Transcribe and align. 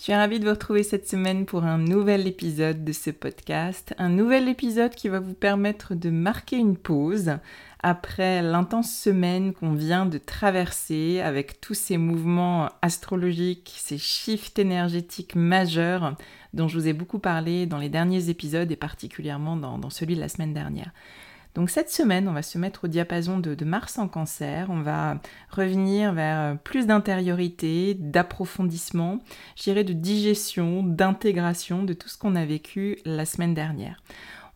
Je 0.00 0.04
suis 0.04 0.14
ravie 0.14 0.40
de 0.40 0.46
vous 0.46 0.52
retrouver 0.52 0.82
cette 0.82 1.06
semaine 1.06 1.44
pour 1.44 1.64
un 1.64 1.76
nouvel 1.76 2.26
épisode 2.26 2.86
de 2.86 2.92
ce 2.94 3.10
podcast, 3.10 3.92
un 3.98 4.08
nouvel 4.08 4.48
épisode 4.48 4.94
qui 4.94 5.10
va 5.10 5.20
vous 5.20 5.34
permettre 5.34 5.94
de 5.94 6.08
marquer 6.08 6.56
une 6.56 6.78
pause 6.78 7.32
après 7.82 8.40
l'intense 8.40 8.90
semaine 8.90 9.52
qu'on 9.52 9.74
vient 9.74 10.06
de 10.06 10.16
traverser 10.16 11.20
avec 11.20 11.60
tous 11.60 11.74
ces 11.74 11.98
mouvements 11.98 12.70
astrologiques, 12.80 13.74
ces 13.76 13.98
shifts 13.98 14.58
énergétiques 14.58 15.34
majeurs 15.34 16.16
dont 16.54 16.66
je 16.66 16.78
vous 16.78 16.88
ai 16.88 16.94
beaucoup 16.94 17.18
parlé 17.18 17.66
dans 17.66 17.76
les 17.76 17.90
derniers 17.90 18.30
épisodes 18.30 18.72
et 18.72 18.76
particulièrement 18.76 19.54
dans, 19.54 19.76
dans 19.76 19.90
celui 19.90 20.14
de 20.14 20.20
la 20.20 20.30
semaine 20.30 20.54
dernière. 20.54 20.92
Donc 21.54 21.70
cette 21.70 21.90
semaine, 21.90 22.28
on 22.28 22.32
va 22.32 22.42
se 22.42 22.58
mettre 22.58 22.84
au 22.84 22.88
diapason 22.88 23.38
de, 23.38 23.64
Mars 23.64 23.98
en 23.98 24.08
cancer, 24.08 24.68
on 24.70 24.82
va 24.82 25.18
revenir 25.50 26.12
vers 26.12 26.56
plus 26.58 26.86
d'intériorité, 26.86 27.94
d'approfondissement, 27.94 29.18
je 29.56 29.70
de 29.70 29.92
digestion, 29.92 30.82
d'intégration 30.82 31.82
de 31.82 31.92
tout 31.92 32.08
ce 32.08 32.18
qu'on 32.18 32.36
a 32.36 32.44
vécu 32.44 32.98
la 33.04 33.24
semaine 33.24 33.54
dernière. 33.54 34.02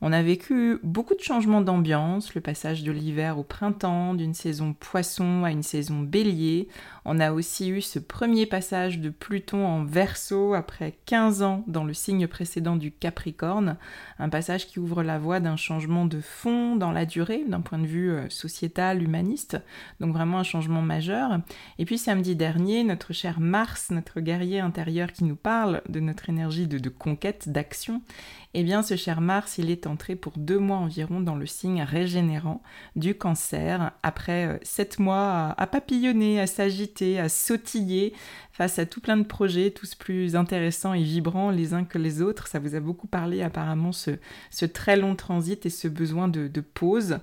On 0.07 0.13
a 0.13 0.23
vécu 0.23 0.79
beaucoup 0.83 1.15
de 1.15 1.23
changements 1.23 1.63
d'ambiance, 1.63 2.35
le 2.35 2.43
passage 2.43 2.83
de 2.83 2.93
l'hiver 2.93 3.39
au 3.39 3.43
printemps, 3.43 4.13
d'une 4.13 4.35
saison 4.35 4.75
poisson 4.75 5.45
à 5.45 5.51
une 5.51 5.63
saison 5.63 6.01
bélier. 6.01 6.69
On 7.07 7.21
a 7.21 7.33
aussi 7.33 7.71
eu 7.71 7.81
ce 7.81 7.99
premier 7.99 8.45
passage 8.45 8.99
de 8.99 9.09
Pluton 9.09 9.67
en 9.67 9.83
verso 9.83 10.53
après 10.53 10.99
15 11.07 11.43
ans 11.43 11.65
dans 11.69 11.85
le 11.85 11.95
signe 11.95 12.27
précédent 12.27 12.77
du 12.77 12.93
Capricorne, 12.93 13.79
un 14.19 14.29
passage 14.29 14.67
qui 14.67 14.79
ouvre 14.79 15.03
la 15.03 15.19
voie 15.19 15.41
d'un 15.41 15.57
changement 15.57 16.05
de 16.05 16.21
fond 16.21 16.77
dans 16.77 16.93
la 16.93 17.07
durée 17.07 17.43
d'un 17.47 17.63
point 17.63 17.79
de 17.79 17.87
vue 17.87 18.11
euh, 18.11 18.29
sociétal, 18.29 19.03
humaniste, 19.03 19.57
donc 20.01 20.13
vraiment 20.13 20.39
un 20.39 20.45
changement 20.45 20.83
majeur. 20.83 21.41
Et 21.79 21.87
puis 21.87 21.97
samedi 21.97 22.37
dernier, 22.37 22.85
notre 22.85 23.15
cher 23.15 23.41
Mars, 23.41 23.91
notre 23.91 24.21
guerrier 24.21 24.61
intérieur 24.61 25.13
qui 25.13 25.25
nous 25.25 25.37
parle 25.37 25.81
de 25.89 26.01
notre 26.01 26.29
énergie 26.29 26.67
de, 26.67 26.77
de 26.77 26.91
conquête, 26.91 27.49
d'action, 27.49 28.03
eh 28.53 28.63
bien 28.63 28.83
ce 28.83 28.97
cher 28.97 29.21
Mars, 29.21 29.59
il 29.59 29.71
est 29.71 29.87
pour 29.97 30.33
deux 30.37 30.59
mois 30.59 30.77
environ 30.77 31.21
dans 31.21 31.35
le 31.35 31.47
signe 31.47 31.83
régénérant 31.83 32.63
du 32.97 33.15
cancer, 33.15 33.93
après 34.03 34.47
euh, 34.47 34.59
sept 34.63 34.99
mois 34.99 35.55
à, 35.57 35.67
papillonner, 35.67 36.41
à 36.41 36.47
s'agiter, 36.47 37.19
à 37.19 37.29
sautiller 37.29 38.13
face 38.53 38.79
à 38.79 38.87
tout 38.87 39.01
plein 39.01 39.17
de 39.17 39.25
projets, 39.25 39.71
tous 39.71 39.95
plus 39.95 40.37
intéressants 40.37 40.95
et 40.95 41.03
vibrants 41.03 41.51
les 41.51 41.75
uns 41.75 41.85
que 41.85 41.99
les 41.99 42.23
autres. 42.23 42.47
Ça 42.47 42.59
vous 42.59 42.75
a 42.75 42.81
beaucoup 42.81 43.07
parlé 43.07 43.43
apparemment 43.43 43.93
ce, 43.93 44.13
ce 44.51 44.67
très 44.67 44.97
long 44.97 45.17
transit 45.17 45.65
et 45.67 45.71
ce 45.71 45.89
besoin 45.89 46.29
de, 46.29 46.47
de 46.47 46.61
pause. 46.61 47.19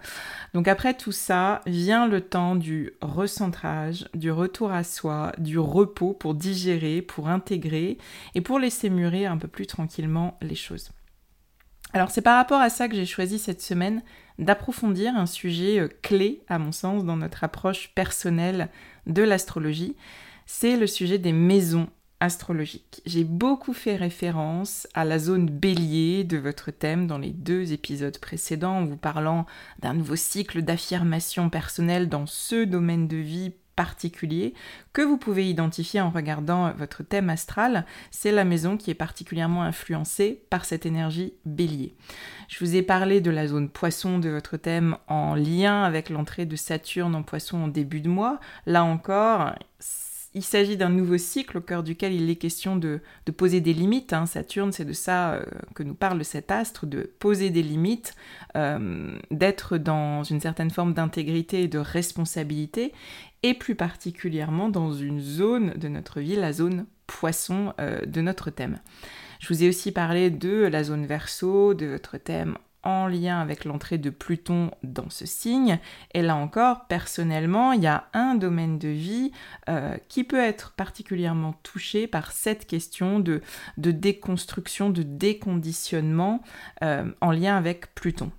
Donc 0.53 0.67
après 0.67 0.93
tout 0.93 1.11
ça, 1.13 1.61
vient 1.65 2.07
le 2.07 2.21
temps 2.21 2.55
du 2.55 2.91
recentrage, 3.01 4.07
du 4.13 4.31
retour 4.31 4.71
à 4.71 4.83
soi, 4.83 5.31
du 5.37 5.59
repos 5.59 6.13
pour 6.13 6.33
digérer, 6.33 7.01
pour 7.01 7.29
intégrer 7.29 7.97
et 8.35 8.41
pour 8.41 8.59
laisser 8.59 8.89
mûrir 8.89 9.31
un 9.31 9.37
peu 9.37 9.47
plus 9.47 9.67
tranquillement 9.67 10.37
les 10.41 10.55
choses. 10.55 10.91
Alors 11.93 12.09
c'est 12.09 12.21
par 12.21 12.37
rapport 12.37 12.61
à 12.61 12.69
ça 12.69 12.87
que 12.87 12.95
j'ai 12.95 13.05
choisi 13.05 13.37
cette 13.37 13.61
semaine 13.61 14.01
d'approfondir 14.39 15.15
un 15.15 15.25
sujet 15.25 15.79
euh, 15.79 15.89
clé 16.01 16.41
à 16.47 16.57
mon 16.57 16.71
sens 16.71 17.03
dans 17.03 17.17
notre 17.17 17.43
approche 17.43 17.91
personnelle 17.93 18.69
de 19.07 19.23
l'astrologie. 19.23 19.95
C'est 20.45 20.77
le 20.77 20.87
sujet 20.87 21.17
des 21.17 21.33
maisons 21.33 21.87
astrologiques. 22.21 23.01
J'ai 23.05 23.23
beaucoup 23.23 23.73
fait 23.73 23.95
référence 23.95 24.87
à 24.93 25.03
la 25.03 25.19
zone 25.19 25.47
bélier 25.47 26.23
de 26.23 26.37
votre 26.37 26.71
thème 26.71 27.07
dans 27.07 27.17
les 27.17 27.31
deux 27.31 27.73
épisodes 27.73 28.17
précédents 28.19 28.77
en 28.77 28.85
vous 28.85 28.97
parlant 28.97 29.45
d'un 29.79 29.95
nouveau 29.95 30.15
cycle 30.15 30.61
d'affirmation 30.61 31.49
personnelle 31.49 32.09
dans 32.09 32.27
ce 32.27 32.63
domaine 32.63 33.07
de 33.07 33.17
vie 33.17 33.53
particulier 33.75 34.53
que 34.93 35.01
vous 35.01 35.17
pouvez 35.17 35.49
identifier 35.49 36.01
en 36.01 36.09
regardant 36.09 36.71
votre 36.73 37.03
thème 37.03 37.29
astral, 37.29 37.85
c'est 38.11 38.31
la 38.31 38.43
maison 38.43 38.77
qui 38.77 38.91
est 38.91 38.95
particulièrement 38.95 39.63
influencée 39.63 40.43
par 40.49 40.65
cette 40.65 40.85
énergie 40.85 41.33
bélier. 41.45 41.95
Je 42.47 42.63
vous 42.63 42.75
ai 42.75 42.81
parlé 42.81 43.21
de 43.21 43.31
la 43.31 43.47
zone 43.47 43.69
poisson 43.69 44.19
de 44.19 44.29
votre 44.29 44.57
thème 44.57 44.97
en 45.07 45.35
lien 45.35 45.83
avec 45.83 46.09
l'entrée 46.09 46.45
de 46.45 46.55
Saturne 46.55 47.15
en 47.15 47.23
poisson 47.23 47.63
en 47.63 47.67
début 47.67 48.01
de 48.01 48.09
mois. 48.09 48.39
Là 48.65 48.83
encore, 48.83 49.53
il 50.33 50.43
s'agit 50.43 50.77
d'un 50.77 50.89
nouveau 50.89 51.17
cycle 51.17 51.57
au 51.57 51.61
cœur 51.61 51.83
duquel 51.83 52.13
il 52.13 52.29
est 52.29 52.37
question 52.37 52.77
de, 52.77 53.01
poser 53.35 53.59
des 53.59 53.73
limites. 53.73 54.13
Hein. 54.13 54.25
Saturne, 54.25 54.71
c'est 54.71 54.85
de 54.85 54.93
ça 54.93 55.33
euh, 55.33 55.43
que 55.75 55.83
nous 55.83 55.93
parle 55.93 56.23
cet 56.23 56.51
astre, 56.51 56.85
de 56.85 57.11
poser 57.19 57.49
des 57.49 57.63
limites, 57.63 58.15
euh, 58.55 59.17
d'être 59.29 59.77
dans 59.77 60.23
une 60.23 60.39
certaine 60.39 60.69
forme 60.69 60.93
d'intégrité 60.93 61.63
et 61.63 61.67
de 61.67 61.79
responsabilité, 61.79 62.93
et 63.43 63.53
plus 63.53 63.75
particulièrement 63.75 64.69
dans 64.69 64.93
une 64.93 65.19
zone 65.19 65.73
de 65.75 65.87
notre 65.87 66.19
vie, 66.19 66.35
la 66.35 66.53
zone 66.53 66.85
poisson 67.07 67.73
euh, 67.79 68.05
de 68.05 68.21
notre 68.21 68.49
thème. 68.49 68.79
Je 69.39 69.47
vous 69.47 69.63
ai 69.63 69.69
aussi 69.69 69.91
parlé 69.91 70.29
de 70.29 70.67
la 70.67 70.83
zone 70.83 71.05
verso, 71.05 71.73
de 71.73 71.87
votre 71.87 72.17
thème 72.17 72.57
en 72.83 73.07
lien 73.07 73.39
avec 73.39 73.65
l'entrée 73.65 73.97
de 73.97 74.09
Pluton 74.09 74.71
dans 74.83 75.09
ce 75.09 75.25
signe. 75.25 75.79
Et 76.13 76.21
là 76.21 76.35
encore, 76.35 76.85
personnellement, 76.87 77.73
il 77.73 77.81
y 77.81 77.87
a 77.87 78.07
un 78.13 78.35
domaine 78.35 78.79
de 78.79 78.87
vie 78.87 79.31
euh, 79.69 79.97
qui 80.07 80.23
peut 80.23 80.39
être 80.39 80.71
particulièrement 80.71 81.53
touché 81.63 82.07
par 82.07 82.31
cette 82.31 82.65
question 82.65 83.19
de, 83.19 83.41
déconstruction, 83.77 84.89
de 84.89 85.03
déconditionnement 85.03 86.41
euh, 86.83 87.05
en 87.21 87.31
lien 87.31 87.55
avec 87.55 87.93
Pluton. 87.93 88.31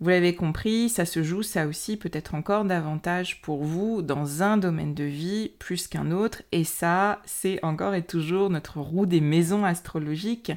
Vous 0.00 0.10
l'avez 0.10 0.34
compris, 0.34 0.88
ça 0.88 1.06
se 1.06 1.22
joue 1.22 1.44
ça 1.44 1.68
aussi 1.68 1.96
peut-être 1.96 2.34
encore 2.34 2.64
davantage 2.64 3.40
pour 3.42 3.62
vous 3.62 4.02
dans 4.02 4.42
un 4.42 4.56
domaine 4.56 4.92
de 4.92 5.04
vie 5.04 5.52
plus 5.60 5.86
qu'un 5.86 6.10
autre. 6.10 6.42
Et 6.50 6.64
ça, 6.64 7.22
c'est 7.24 7.64
encore 7.64 7.94
et 7.94 8.02
toujours 8.02 8.50
notre 8.50 8.80
roue 8.80 9.06
des 9.06 9.20
maisons 9.20 9.64
astrologiques 9.64 10.52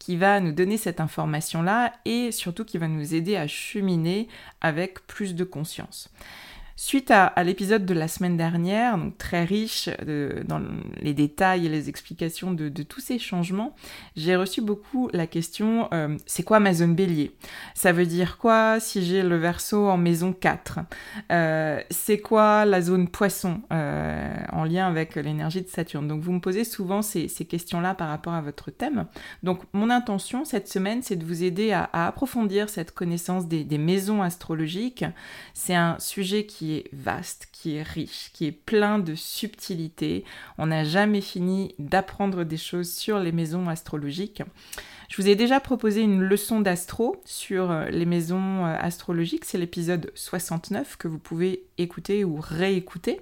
qui 0.00 0.16
va 0.16 0.40
nous 0.40 0.52
donner 0.52 0.76
cette 0.76 1.00
information-là 1.00 1.92
et 2.04 2.32
surtout 2.32 2.64
qui 2.64 2.78
va 2.78 2.88
nous 2.88 3.14
aider 3.14 3.36
à 3.36 3.46
cheminer 3.46 4.26
avec 4.60 5.06
plus 5.06 5.36
de 5.36 5.44
conscience. 5.44 6.10
Suite 6.82 7.10
à, 7.10 7.34
l'épisode 7.44 7.84
de 7.84 7.92
la 7.92 8.08
semaine 8.08 8.38
dernière, 8.38 8.96
donc 8.96 9.18
très 9.18 9.44
riche 9.44 9.90
dans 10.46 10.62
les 11.02 11.12
détails 11.12 11.66
et 11.66 11.68
les 11.68 11.90
explications 11.90 12.52
de, 12.52 12.70
tous 12.82 13.00
ces 13.00 13.18
changements, 13.18 13.76
j'ai 14.16 14.34
reçu 14.34 14.62
beaucoup 14.62 15.10
la 15.12 15.26
question 15.26 15.90
euh, 15.92 16.16
c'est 16.24 16.42
quoi 16.42 16.58
ma 16.58 16.72
zone 16.72 16.94
bélier? 16.94 17.36
Ça 17.74 17.92
veut 17.92 18.06
dire 18.06 18.38
quoi 18.38 18.80
si 18.80 19.04
j'ai 19.04 19.22
le 19.22 19.36
verso 19.36 19.90
en 19.90 19.98
maison 19.98 20.32
4 20.32 20.78
euh, 21.30 21.82
C'est 21.90 22.18
quoi 22.18 22.64
la 22.64 22.80
zone 22.80 23.08
poisson 23.08 23.60
euh, 23.74 24.34
en 24.50 24.64
lien 24.64 24.88
avec 24.88 25.16
l'énergie 25.16 25.60
de 25.60 25.68
Saturne? 25.68 26.08
Donc 26.08 26.22
vous 26.22 26.32
me 26.32 26.40
posez 26.40 26.64
souvent 26.64 27.02
ces, 27.02 27.28
questions-là 27.28 27.92
par 27.92 28.08
rapport 28.08 28.32
à 28.32 28.40
votre 28.40 28.70
thème. 28.70 29.04
Donc 29.42 29.60
mon 29.74 29.90
intention 29.90 30.46
cette 30.46 30.66
semaine, 30.66 31.02
c'est 31.02 31.16
de 31.16 31.26
vous 31.26 31.44
aider 31.44 31.72
à, 31.72 31.90
approfondir 31.92 32.70
cette 32.70 32.92
connaissance 32.92 33.48
des, 33.48 33.64
des 33.64 33.78
maisons 33.78 34.22
astrologiques. 34.22 35.04
C'est 35.52 35.74
un 35.74 35.98
sujet 35.98 36.46
qui 36.46 36.69
vaste, 36.92 37.48
qui 37.52 37.76
est 37.76 37.82
riche, 37.82 38.30
qui 38.32 38.46
est 38.46 38.52
plein 38.52 38.98
de 38.98 39.14
subtilités. 39.14 40.24
On 40.58 40.66
n'a 40.66 40.84
jamais 40.84 41.20
fini 41.20 41.74
d'apprendre 41.78 42.44
des 42.44 42.56
choses 42.56 42.92
sur 42.92 43.18
les 43.18 43.32
maisons 43.32 43.68
astrologiques. 43.68 44.42
Je 45.08 45.20
vous 45.20 45.28
ai 45.28 45.34
déjà 45.34 45.58
proposé 45.58 46.02
une 46.02 46.20
leçon 46.20 46.60
d'astro 46.60 47.20
sur 47.24 47.70
euh, 47.70 47.88
les 47.88 48.06
maisons 48.06 48.64
euh, 48.64 48.76
astrologiques, 48.78 49.44
c'est 49.44 49.58
l'épisode 49.58 50.12
69 50.14 50.96
que 50.96 51.08
vous 51.08 51.18
pouvez 51.18 51.64
écouter 51.78 52.24
ou 52.24 52.38
réécouter. 52.40 53.20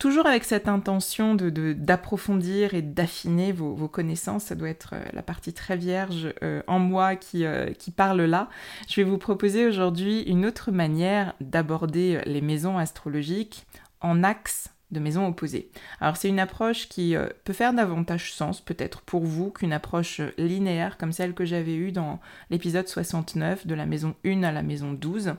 Toujours 0.00 0.26
avec 0.26 0.44
cette 0.44 0.66
intention 0.66 1.34
d'approfondir 1.34 2.72
et 2.72 2.80
d'affiner 2.80 3.52
vos, 3.52 3.86
connaissances, 3.86 4.44
ça 4.44 4.54
doit 4.54 4.70
être 4.70 4.94
euh, 4.94 5.04
la 5.12 5.22
partie 5.22 5.52
très 5.52 5.76
vierge 5.76 6.32
euh, 6.42 6.62
en 6.66 6.78
moi 6.78 7.16
qui, 7.16 7.44
euh, 7.44 7.74
qui 7.74 7.90
parle 7.90 8.22
là. 8.22 8.48
Je 8.88 8.96
vais 8.96 9.04
vous 9.04 9.18
proposer 9.18 9.66
aujourd'hui 9.66 10.22
une 10.22 10.46
autre 10.46 10.70
manière 10.70 11.34
d'aborder 11.42 12.22
les 12.24 12.40
maisons 12.40 12.78
astrologiques 12.78 13.66
en 14.00 14.24
axe 14.24 14.70
de 14.90 15.00
maisons 15.00 15.26
opposées. 15.26 15.70
Alors 16.00 16.16
c'est 16.16 16.30
une 16.30 16.40
approche 16.40 16.88
qui 16.88 17.14
peut 17.44 17.52
faire 17.52 17.72
davantage 17.72 18.32
sens 18.32 18.60
peut-être 18.60 19.02
pour 19.02 19.22
vous 19.22 19.50
qu'une 19.52 19.72
approche 19.72 20.20
linéaire 20.36 20.98
comme 20.98 21.12
celle 21.12 21.32
que 21.32 21.44
j'avais 21.44 21.76
eue 21.76 21.92
dans 21.92 22.18
l'épisode 22.48 22.88
69 22.88 23.68
de 23.68 23.74
la 23.76 23.86
maison 23.86 24.16
1 24.24 24.42
à 24.42 24.50
la 24.50 24.64
maison 24.64 24.92
12 24.92 25.34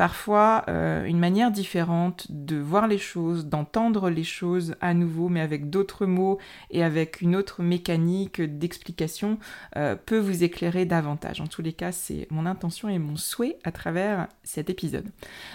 parfois 0.00 0.64
euh, 0.68 1.04
une 1.04 1.18
manière 1.18 1.50
différente 1.50 2.26
de 2.30 2.56
voir 2.56 2.88
les 2.88 2.96
choses, 2.96 3.44
d'entendre 3.44 4.08
les 4.08 4.24
choses 4.24 4.74
à 4.80 4.94
nouveau, 4.94 5.28
mais 5.28 5.42
avec 5.42 5.68
d'autres 5.68 6.06
mots 6.06 6.38
et 6.70 6.82
avec 6.82 7.20
une 7.20 7.36
autre 7.36 7.62
mécanique 7.62 8.40
d'explication, 8.40 9.38
euh, 9.76 9.96
peut 9.96 10.16
vous 10.16 10.42
éclairer 10.42 10.86
davantage. 10.86 11.42
En 11.42 11.46
tous 11.46 11.60
les 11.60 11.74
cas, 11.74 11.92
c'est 11.92 12.26
mon 12.30 12.46
intention 12.46 12.88
et 12.88 12.98
mon 12.98 13.16
souhait 13.16 13.58
à 13.62 13.72
travers 13.72 14.28
cet 14.42 14.70
épisode. 14.70 15.04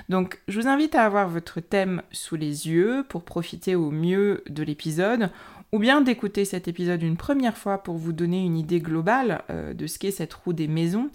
Donc, 0.09 0.39
je 0.48 0.62
vous 0.62 0.68
invite 0.68 0.94
à 0.94 1.06
avoir 1.06 1.27
votre 1.27 1.59
thème 1.59 2.03
sous 2.12 2.36
les 2.36 2.68
yeux 2.68 3.03
pour 3.09 3.24
profiter 3.24 3.74
au 3.74 3.89
mieux 3.89 4.44
de 4.48 4.62
l'épisode 4.62 5.31
ou 5.71 5.80
bien 5.80 6.01
d'écouter 6.01 6.45
cet 6.45 6.68
épisode 6.68 7.03
une 7.03 7.18
première 7.18 7.57
fois 7.57 7.80
pour 7.80 7.98
vous 7.98 8.13
donner 8.13 8.45
une 8.45 8.57
idée 8.57 8.80
globale 8.80 9.44
euh, 9.50 9.74
de 9.74 9.88
ce 9.88 10.00
qu'est 10.00 10.12
cette 10.12 10.33
roue 10.33 10.53
des 10.53 10.68
maisons 10.68 11.09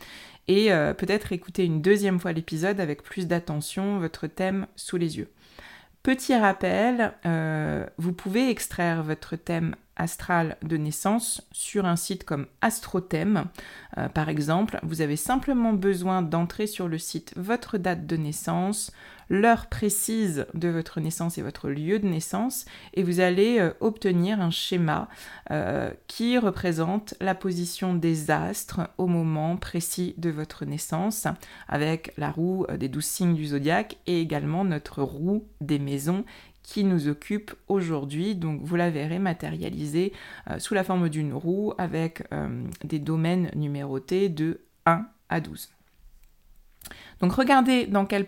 et 0.51 0.73
euh, 0.73 0.95
peut-être 0.95 1.31
écouter 1.31 1.65
une 1.65 1.81
deuxième 1.81 2.19
fois 2.19 2.33
l'épisode 2.33 2.81
avec 2.81 3.05
plus 3.05 3.29
d'attention, 3.29 4.01
votre 4.01 4.27
thème 4.27 4.67
sous 4.75 4.97
les 4.97 5.17
yeux. 5.17 5.31
Petit 6.03 6.35
rappel, 6.35 7.13
euh, 7.25 7.87
vous 7.99 8.13
pouvez 8.13 8.51
extraire 8.51 9.05
votre 9.05 9.37
thème 9.37 9.77
astral 9.95 10.57
de 10.63 10.77
naissance 10.77 11.47
sur 11.53 11.87
un 11.87 11.95
site 11.95 12.25
comme 12.25 12.47
AstroThème. 12.63 13.45
Euh, 13.97 14.09
par 14.09 14.29
exemple, 14.29 14.81
vous 14.83 15.03
avez 15.03 15.15
simplement 15.15 15.73
besoin 15.73 16.21
d'entrer 16.21 16.67
sur 16.67 16.89
le 16.89 16.99
site 16.99 17.33
votre 17.37 17.79
date 17.79 18.07
de 18.07 18.17
naissance, 18.17 18.91
l'heure 19.31 19.69
précise 19.69 20.47
de 20.55 20.69
votre 20.69 21.01
naissance 21.01 21.39
et 21.39 21.43
votre 21.43 21.71
lieu 21.71 21.99
de 21.99 22.07
naissance, 22.07 22.67
et 22.93 23.03
vous 23.03 23.21
allez 23.21 23.59
euh, 23.61 23.73
obtenir 23.81 24.41
un 24.41 24.51
schéma 24.51 25.09
euh, 25.51 25.91
qui 26.09 26.37
représente 26.37 27.15
la 27.21 27.35
position 27.35 27.95
des 27.95 28.31
astres 28.31 28.91
au 28.99 29.07
moment 29.07 29.57
précis 29.57 30.15
de 30.19 30.31
votre 30.31 30.65
naissance, 30.65 31.27
avec 31.69 32.13
la 32.19 32.31
roue 32.31 32.67
des 32.79 32.89
douze 32.89 33.05
signes 33.05 33.35
du 33.35 33.47
zodiaque 33.47 33.97
et 34.07 34.21
également 34.21 34.65
notre 34.65 35.03
roue 35.03 35.47
des 35.61 35.79
maisons 35.79 36.25
qui 36.63 36.85
nous 36.85 37.09
occupe 37.09 37.55
aujourd'hui. 37.69 38.35
Donc 38.35 38.61
vous 38.63 38.77
la 38.77 38.91
verrez 38.91 39.21
matérialisée 39.21 40.13
euh, 40.51 40.59
sous 40.59 40.75
la 40.75 40.85
forme 40.85 41.09
d'une 41.09 41.33
roue 41.33 41.73
avec 41.79 42.25
des 42.85 42.99
domaines 42.99 43.51
numérotés 43.55 44.29
de 44.29 44.61
1 44.87 45.07
à 45.29 45.41
12. 45.41 45.71
Donc 47.21 47.33
regardez 47.33 47.87
dans 47.87 48.07
quelle, 48.07 48.27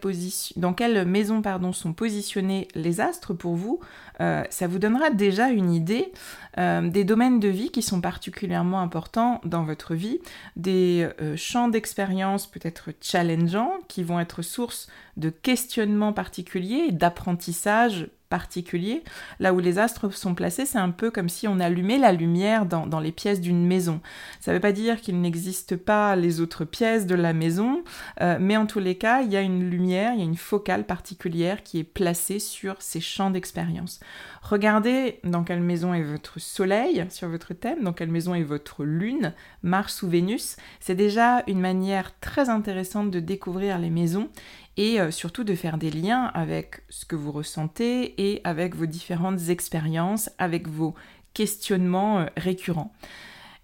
maison 1.06 1.42
sont 1.72 1.92
positionnés 1.92 2.68
les 2.74 3.00
astres 3.00 3.32
pour 3.32 3.54
vous. 3.54 3.80
Euh, 4.20 4.44
ça 4.50 4.66
vous 4.66 4.78
donnera 4.78 5.10
déjà 5.10 5.48
une 5.48 5.72
idée 5.72 6.12
euh, 6.58 6.88
des 6.88 7.04
domaines 7.04 7.40
de 7.40 7.48
vie 7.48 7.70
qui 7.70 7.80
sont 7.80 8.00
particulièrement 8.00 8.80
importants 8.80 9.40
dans 9.44 9.64
votre 9.64 9.94
vie, 9.94 10.20
des 10.56 11.08
euh, 11.22 11.36
champs 11.36 11.68
d'expérience 11.68 12.46
peut-être 12.46 12.90
challengeants 13.00 13.72
qui 13.88 14.02
vont 14.02 14.20
être 14.20 14.42
source 14.42 14.88
de 15.16 15.30
questionnements 15.30 16.12
particuliers 16.12 16.86
et 16.88 16.92
d'apprentissage 16.92 18.08
particulier. 18.32 19.04
Là 19.40 19.52
où 19.52 19.58
les 19.58 19.78
astres 19.78 20.10
sont 20.10 20.34
placés, 20.34 20.64
c'est 20.64 20.78
un 20.78 20.88
peu 20.88 21.10
comme 21.10 21.28
si 21.28 21.46
on 21.46 21.60
allumait 21.60 21.98
la 21.98 22.12
lumière 22.12 22.64
dans, 22.64 22.98
les 22.98 23.12
pièces 23.12 23.42
d'une 23.42 23.66
maison. 23.66 24.00
Ça 24.40 24.52
ne 24.52 24.56
veut 24.56 24.60
pas 24.60 24.72
dire 24.72 25.02
qu'il 25.02 25.20
n'existe 25.20 25.76
pas 25.76 26.16
les 26.16 26.40
autres 26.40 26.64
pièces 26.64 27.06
de 27.06 27.14
la 27.14 27.34
maison, 27.34 27.84
euh, 28.22 28.38
mais 28.40 28.56
en 28.56 28.64
tous 28.64 28.78
les 28.78 28.94
cas, 28.94 29.20
il 29.20 29.30
y 29.30 29.36
a 29.36 29.42
une 29.42 29.68
lumière, 29.68 30.14
il 30.14 30.20
y 30.20 30.22
a 30.22 30.24
une 30.24 30.36
focale 30.36 30.86
particulière 30.86 31.62
qui 31.62 31.78
est 31.78 31.84
placée 31.84 32.38
sur 32.38 32.80
ces 32.80 33.02
champs 33.02 33.28
d'expérience. 33.28 34.00
Regardez 34.40 35.20
dans 35.24 35.44
quelle 35.44 35.60
maison 35.60 35.92
est 35.92 36.02
votre 36.02 36.40
soleil 36.40 37.04
sur 37.10 37.28
votre 37.28 37.52
thème, 37.52 37.82
dans 37.82 37.92
quelle 37.92 38.10
maison 38.10 38.34
est 38.34 38.42
votre 38.42 38.82
lune, 38.82 39.34
Mars 39.62 40.02
ou 40.02 40.08
Vénus. 40.08 40.56
C'est 40.80 40.94
déjà 40.94 41.42
une 41.48 41.60
manière 41.60 42.18
très 42.20 42.48
intéressante 42.48 43.10
de 43.10 43.20
découvrir 43.20 43.78
les 43.78 43.90
maisons 43.90 44.30
et 44.76 45.00
euh, 45.00 45.10
surtout 45.10 45.44
de 45.44 45.54
faire 45.54 45.78
des 45.78 45.90
liens 45.90 46.30
avec 46.34 46.82
ce 46.88 47.04
que 47.04 47.16
vous 47.16 47.32
ressentez 47.32 48.14
et 48.32 48.40
avec 48.44 48.74
vos 48.74 48.86
différentes 48.86 49.48
expériences, 49.48 50.30
avec 50.38 50.68
vos 50.68 50.94
questionnements 51.34 52.20
euh, 52.20 52.26
récurrents. 52.36 52.92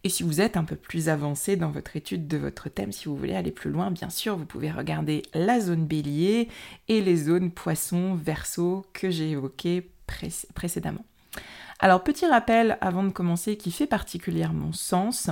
Et 0.05 0.10
si 0.10 0.22
vous 0.22 0.40
êtes 0.40 0.56
un 0.56 0.64
peu 0.64 0.76
plus 0.76 1.08
avancé 1.08 1.56
dans 1.56 1.70
votre 1.70 1.96
étude 1.96 2.28
de 2.28 2.37
votre 2.37 2.69
thème, 2.69 2.93
si 2.93 3.06
vous 3.06 3.16
voulez 3.16 3.34
aller 3.34 3.50
plus 3.50 3.70
loin, 3.70 3.90
bien 3.90 4.10
sûr, 4.10 4.37
vous 4.37 4.46
pouvez 4.46 4.70
regarder 4.70 5.22
la 5.34 5.60
zone 5.60 5.87
bélier 5.87 6.49
et 6.87 7.00
les 7.00 7.16
zones 7.16 7.50
poisson, 7.50 8.14
verso 8.14 8.87
que 8.93 9.10
j'ai 9.10 9.31
évoquées 9.31 9.91
précédemment. 10.55 11.05
Alors, 11.81 12.03
petit 12.03 12.27
rappel 12.27 12.79
avant 12.81 13.03
de 13.03 13.10
commencer 13.10 13.56
qui 13.56 13.70
fait 13.72 13.86
particulièrement 13.86 14.72
sens. 14.72 15.31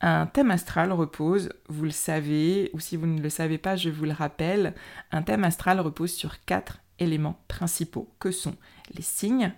Un 0.00 0.26
thème 0.26 0.52
astral 0.52 0.92
repose, 0.92 1.50
vous 1.68 1.84
le 1.84 1.90
savez, 1.90 2.70
ou 2.72 2.78
si 2.78 2.96
vous 2.96 3.06
ne 3.06 3.20
le 3.20 3.30
savez 3.30 3.58
pas, 3.58 3.74
je 3.74 3.90
vous 3.90 4.04
le 4.04 4.12
rappelle, 4.12 4.74
un 5.10 5.22
thème 5.22 5.42
astral 5.42 5.80
repose 5.80 6.12
sur 6.12 6.44
quatre 6.44 6.78
éléments 7.00 7.40
principaux 7.48 8.08
que 8.20 8.30
sont 8.30 8.54
les 8.94 9.02
signes, 9.02 9.52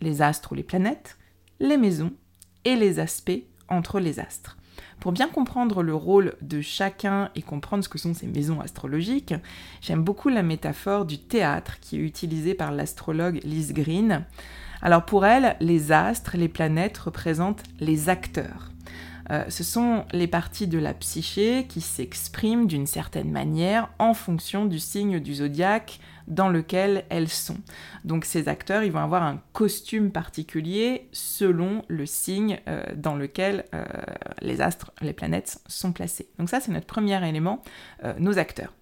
les 0.00 0.22
astres 0.22 0.52
ou 0.52 0.54
les 0.54 0.62
planètes, 0.62 1.18
les 1.58 1.76
maisons 1.76 2.12
et 2.64 2.76
les 2.76 3.00
aspects 3.00 3.42
entre 3.68 3.98
les 3.98 4.20
astres. 4.20 4.56
Pour 5.00 5.10
bien 5.10 5.28
comprendre 5.28 5.82
le 5.82 5.94
rôle 5.94 6.34
de 6.42 6.60
chacun 6.60 7.30
et 7.34 7.42
comprendre 7.42 7.82
ce 7.82 7.88
que 7.88 7.98
sont 7.98 8.14
ces 8.14 8.28
maisons 8.28 8.60
astrologiques, 8.60 9.34
j'aime 9.80 10.04
beaucoup 10.04 10.28
la 10.28 10.44
métaphore 10.44 11.06
du 11.06 11.18
théâtre 11.18 11.80
qui 11.80 11.96
est 11.96 12.04
utilisée 12.04 12.54
par 12.54 12.70
l'astrologue 12.70 13.40
Liz 13.42 13.72
Green. 13.72 14.24
Alors 14.80 15.04
pour 15.04 15.26
elle, 15.26 15.56
les 15.58 15.90
astres, 15.90 16.36
les 16.36 16.48
planètes 16.48 16.98
représentent 16.98 17.64
les 17.80 18.08
acteurs. 18.08 18.70
Euh, 19.30 19.44
ce 19.48 19.64
sont 19.64 20.04
les 20.12 20.26
parties 20.26 20.66
de 20.66 20.78
la 20.78 20.94
psyché 20.94 21.66
qui 21.68 21.80
s'expriment 21.80 22.66
d'une 22.66 22.86
certaine 22.86 23.30
manière 23.30 23.90
en 23.98 24.14
fonction 24.14 24.66
du 24.66 24.78
signe 24.78 25.20
du 25.20 25.34
zodiaque 25.34 26.00
dans 26.28 26.48
lequel 26.48 27.04
elles 27.08 27.28
sont. 27.28 27.58
Donc 28.04 28.24
ces 28.24 28.48
acteurs, 28.48 28.84
ils 28.84 28.92
vont 28.92 29.00
avoir 29.00 29.22
un 29.22 29.40
costume 29.52 30.10
particulier 30.10 31.08
selon 31.12 31.82
le 31.88 32.06
signe 32.06 32.60
euh, 32.68 32.84
dans 32.96 33.16
lequel 33.16 33.64
euh, 33.74 33.84
les 34.40 34.60
astres, 34.60 34.92
les 35.00 35.12
planètes 35.12 35.60
sont 35.66 35.92
placés. 35.92 36.28
Donc 36.38 36.48
ça, 36.48 36.60
c'est 36.60 36.72
notre 36.72 36.86
premier 36.86 37.26
élément, 37.28 37.62
nos 38.18 38.38
acteurs. 38.38 38.72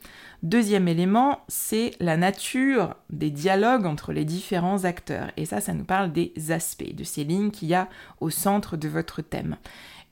Deuxième 0.42 0.88
élément, 0.88 1.40
c'est 1.48 1.92
la 2.00 2.16
nature 2.16 2.94
des 3.10 3.30
dialogues 3.30 3.84
entre 3.84 4.14
les 4.14 4.24
différents 4.24 4.84
acteurs. 4.84 5.30
Et 5.36 5.44
ça, 5.44 5.60
ça 5.60 5.74
nous 5.74 5.84
parle 5.84 6.12
des 6.12 6.32
aspects, 6.48 6.94
de 6.94 7.04
ces 7.04 7.24
lignes 7.24 7.50
qu'il 7.50 7.68
y 7.68 7.74
a 7.74 7.88
au 8.20 8.30
centre 8.30 8.78
de 8.78 8.88
votre 8.88 9.20
thème. 9.20 9.56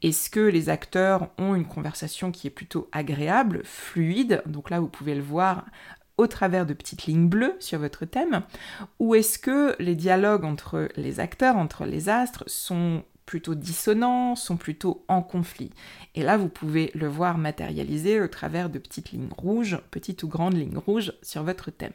Est-ce 0.02 0.30
que 0.30 0.40
les 0.40 0.68
acteurs 0.68 1.28
ont 1.38 1.54
une 1.54 1.66
conversation 1.66 2.30
qui 2.30 2.46
est 2.46 2.50
plutôt 2.50 2.88
agréable, 2.92 3.62
fluide 3.64 4.42
Donc 4.46 4.70
là, 4.70 4.80
vous 4.80 4.88
pouvez 4.88 5.14
le 5.14 5.22
voir 5.22 5.64
au 6.18 6.26
travers 6.26 6.66
de 6.66 6.74
petites 6.74 7.06
lignes 7.06 7.28
bleues 7.28 7.56
sur 7.60 7.78
votre 7.78 8.04
thème 8.04 8.42
Ou 8.98 9.14
est-ce 9.14 9.38
que 9.38 9.74
les 9.80 9.94
dialogues 9.94 10.44
entre 10.44 10.88
les 10.96 11.20
acteurs, 11.20 11.56
entre 11.56 11.84
les 11.84 12.08
astres, 12.08 12.44
sont 12.46 13.02
plutôt 13.26 13.54
dissonants, 13.54 14.36
sont 14.36 14.56
plutôt 14.56 15.04
en 15.08 15.22
conflit? 15.22 15.70
Et 16.14 16.22
là, 16.22 16.36
vous 16.36 16.48
pouvez 16.48 16.90
le 16.94 17.08
voir 17.08 17.38
matérialisé 17.38 18.20
au 18.20 18.28
travers 18.28 18.70
de 18.70 18.78
petites 18.78 19.12
lignes 19.12 19.30
rouges, 19.36 19.80
petites 19.90 20.22
ou 20.22 20.28
grandes 20.28 20.56
lignes 20.56 20.78
rouges 20.78 21.12
sur 21.22 21.42
votre 21.42 21.70
thème. 21.70 21.92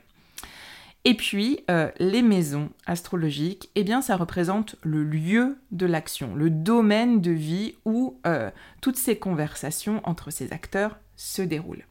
Et 1.06 1.16
puis, 1.16 1.60
euh, 1.70 1.92
les 2.00 2.22
maisons 2.22 2.70
astrologiques, 2.86 3.70
eh 3.76 3.84
bien, 3.84 4.02
ça 4.02 4.16
représente 4.16 4.78
le 4.84 5.04
lieu 5.04 5.58
de 5.72 5.86
l'action, 5.86 6.34
le 6.34 6.50
domaine 6.50 7.20
de 7.20 7.32
vie 7.32 7.76
où 7.84 8.20
euh, 8.26 8.50
toutes 8.82 8.96
ces 8.96 9.18
conversations 9.18 10.02
entre 10.06 10.32
ces 10.32 10.54
acteurs 10.54 10.98
se 11.18 11.42
déroulent. 11.42 11.86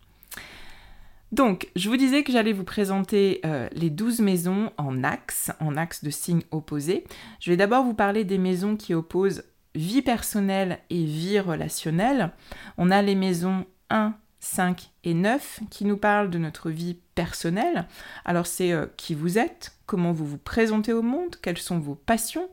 Donc, 1.31 1.69
je 1.76 1.88
vous 1.88 1.97
disais 1.97 2.25
que 2.25 2.33
j'allais 2.33 2.52
vous 2.52 2.64
présenter 2.64 3.40
euh, 3.45 3.69
les 3.73 3.90
12 3.90 4.21
maisons 4.21 4.71
en 4.76 5.02
axe, 5.04 5.50
en 5.61 5.76
axe 5.76 6.04
de 6.04 6.11
signes 6.11 6.42
opposés. 6.50 7.04
Je 7.40 7.50
vais 7.50 7.57
d'abord 7.57 7.85
vous 7.85 7.95
parler 7.95 8.25
des 8.25 8.38
maisons 8.38 8.76
qui 8.76 8.95
opposent 8.95 9.45
vie 9.75 10.02
personnelle 10.02 10.78
et 10.90 11.04
vie 11.04 11.40
relationnelle. 11.40 12.33
On 12.76 12.90
a 12.90 13.00
les 13.00 13.14
maisons 13.14 13.64
1, 13.88 14.14
5 14.43 14.91
et 15.05 15.15
9 15.15 15.61
qui 15.71 15.85
nous 15.85 15.97
parlent 15.97 16.29
de 16.29 16.39
notre 16.39 16.69
vie 16.69 16.99
personnelle. 17.15 17.87
Alors 18.25 18.47
c'est 18.47 18.73
euh, 18.73 18.87
qui 18.97 19.15
vous 19.15 19.39
êtes, 19.39 19.73
comment 19.87 20.13
vous 20.13 20.27
vous 20.27 20.39
présentez 20.39 20.93
au 20.93 21.01
monde, 21.01 21.37
quelles 21.41 21.59
sont 21.59 21.79
vos 21.79 21.95
passions, 21.95 22.49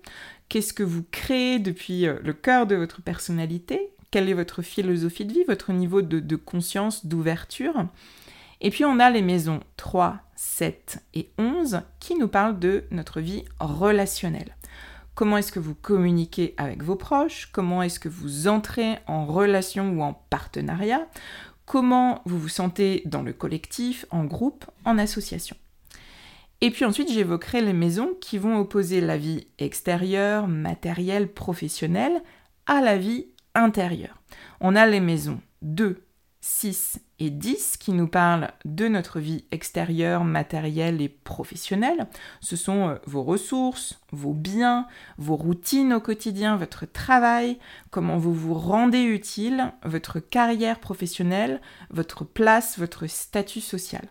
qu'est-ce 0.47 0.71
que 0.71 0.83
vous 0.83 1.03
créez 1.11 1.59
depuis 1.59 2.07
euh, 2.07 2.19
le 2.23 2.33
cœur 2.33 2.67
de 2.67 2.75
votre 2.75 3.01
personnalité, 3.01 3.91
quelle 4.11 4.29
est 4.29 4.33
votre 4.33 4.61
philosophie 4.61 5.25
de 5.25 5.33
vie, 5.33 5.43
votre 5.47 5.73
niveau 5.73 6.01
de, 6.01 6.19
de 6.19 6.35
conscience, 6.35 7.07
d'ouverture. 7.07 7.87
Et 8.61 8.69
puis 8.69 8.85
on 8.85 8.99
a 8.99 9.09
les 9.09 9.23
maisons 9.23 9.61
3, 9.77 10.19
7 10.35 10.99
et 11.15 11.29
11 11.39 11.81
qui 11.99 12.15
nous 12.15 12.27
parlent 12.27 12.59
de 12.59 12.83
notre 12.91 13.19
vie 13.19 13.45
relationnelle. 13.59 14.55
Comment 15.19 15.35
est-ce 15.35 15.51
que 15.51 15.59
vous 15.59 15.75
communiquez 15.75 16.53
avec 16.55 16.81
vos 16.81 16.95
proches? 16.95 17.49
Comment 17.51 17.83
est-ce 17.83 17.99
que 17.99 18.07
vous 18.07 18.47
entrez 18.47 18.99
en 19.05 19.25
relation 19.25 19.91
ou 19.91 20.01
en 20.01 20.13
partenariat? 20.13 21.07
Comment 21.69 22.23
vous 22.25 22.39
vous 22.39 22.49
sentez 22.49 23.03
dans 23.05 23.21
le 23.21 23.31
collectif, 23.31 24.07
en 24.09 24.25
groupe, 24.25 24.65
en 24.85 24.97
association 24.97 25.55
et 26.61 26.71
puis 26.71 26.83
ensuite, 26.83 27.09
j'évoquerai 27.09 27.61
les 27.61 27.71
maisons 27.71 28.15
qui 28.19 28.37
vont 28.37 28.57
opposer 28.57 28.99
la 28.99 29.17
vie 29.17 29.47
extérieure, 29.59 30.49
matérielle, 30.49 31.31
professionnelle 31.31 32.21
à 32.65 32.81
la 32.81 32.97
vie 32.97 33.27
intérieure. 33.55 34.21
On 34.59 34.75
a 34.75 34.85
les 34.85 34.99
maisons 34.99 35.39
2, 35.61 36.03
6 36.41 36.99
et 37.19 37.29
10 37.29 37.77
qui 37.77 37.91
nous 37.91 38.07
parlent 38.07 38.51
de 38.63 38.87
notre 38.87 39.19
vie 39.19 39.45
extérieure, 39.51 40.23
matérielle 40.23 41.01
et 41.01 41.09
professionnelle. 41.09 42.07
Ce 42.39 42.55
sont 42.55 42.89
euh, 42.89 42.95
vos 43.05 43.23
ressources, 43.23 43.99
vos 44.11 44.33
biens, 44.33 44.87
vos 45.17 45.35
routines 45.35 45.93
au 45.93 45.99
quotidien, 45.99 46.55
votre 46.55 46.85
travail, 46.85 47.59
comment 47.89 48.17
vous 48.17 48.33
vous 48.33 48.53
rendez 48.53 49.03
utile, 49.03 49.73
votre 49.83 50.19
carrière 50.19 50.79
professionnelle, 50.79 51.61
votre 51.89 52.23
place, 52.23 52.79
votre 52.79 53.07
statut 53.07 53.61
social. 53.61 54.07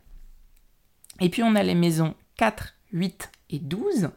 Et 1.20 1.30
puis 1.30 1.42
on 1.42 1.54
a 1.54 1.62
les 1.62 1.74
maisons 1.74 2.14
4, 2.36 2.74
8 2.92 3.30
et 3.50 3.58
12 3.58 4.10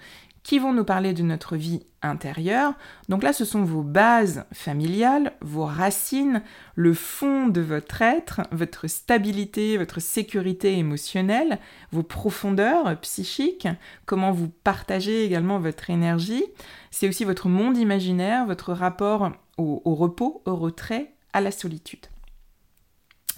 qui 0.52 0.60
vont 0.60 0.74
nous 0.74 0.84
parler 0.84 1.14
de 1.14 1.24
notre 1.24 1.56
vie 1.56 1.80
intérieure. 2.02 2.74
Donc 3.08 3.24
là, 3.24 3.32
ce 3.32 3.46
sont 3.46 3.64
vos 3.64 3.84
bases 3.84 4.44
familiales, 4.52 5.32
vos 5.40 5.64
racines, 5.64 6.44
le 6.76 6.94
fond 6.94 7.48
de 7.48 7.62
votre 7.62 8.02
être, 8.02 8.42
votre 8.52 8.88
stabilité, 8.88 9.78
votre 9.78 10.02
sécurité 10.02 10.78
émotionnelle, 10.78 11.58
vos 11.94 12.04
profondeurs 12.04 13.00
psychiques, 13.00 13.70
comment 14.06 14.34
vous 14.34 14.50
partagez 14.50 15.24
également 15.24 15.58
votre 15.58 15.90
énergie. 15.90 16.44
C'est 16.90 17.08
aussi 17.08 17.24
votre 17.24 17.48
monde 17.48 17.78
imaginaire, 17.78 18.46
votre 18.46 18.74
rapport 18.74 19.32
au, 19.58 19.96
repos, 19.96 20.42
au 20.46 20.58
retrait, 20.58 21.14
à 21.32 21.40
la 21.40 21.52
solitude. 21.52 22.08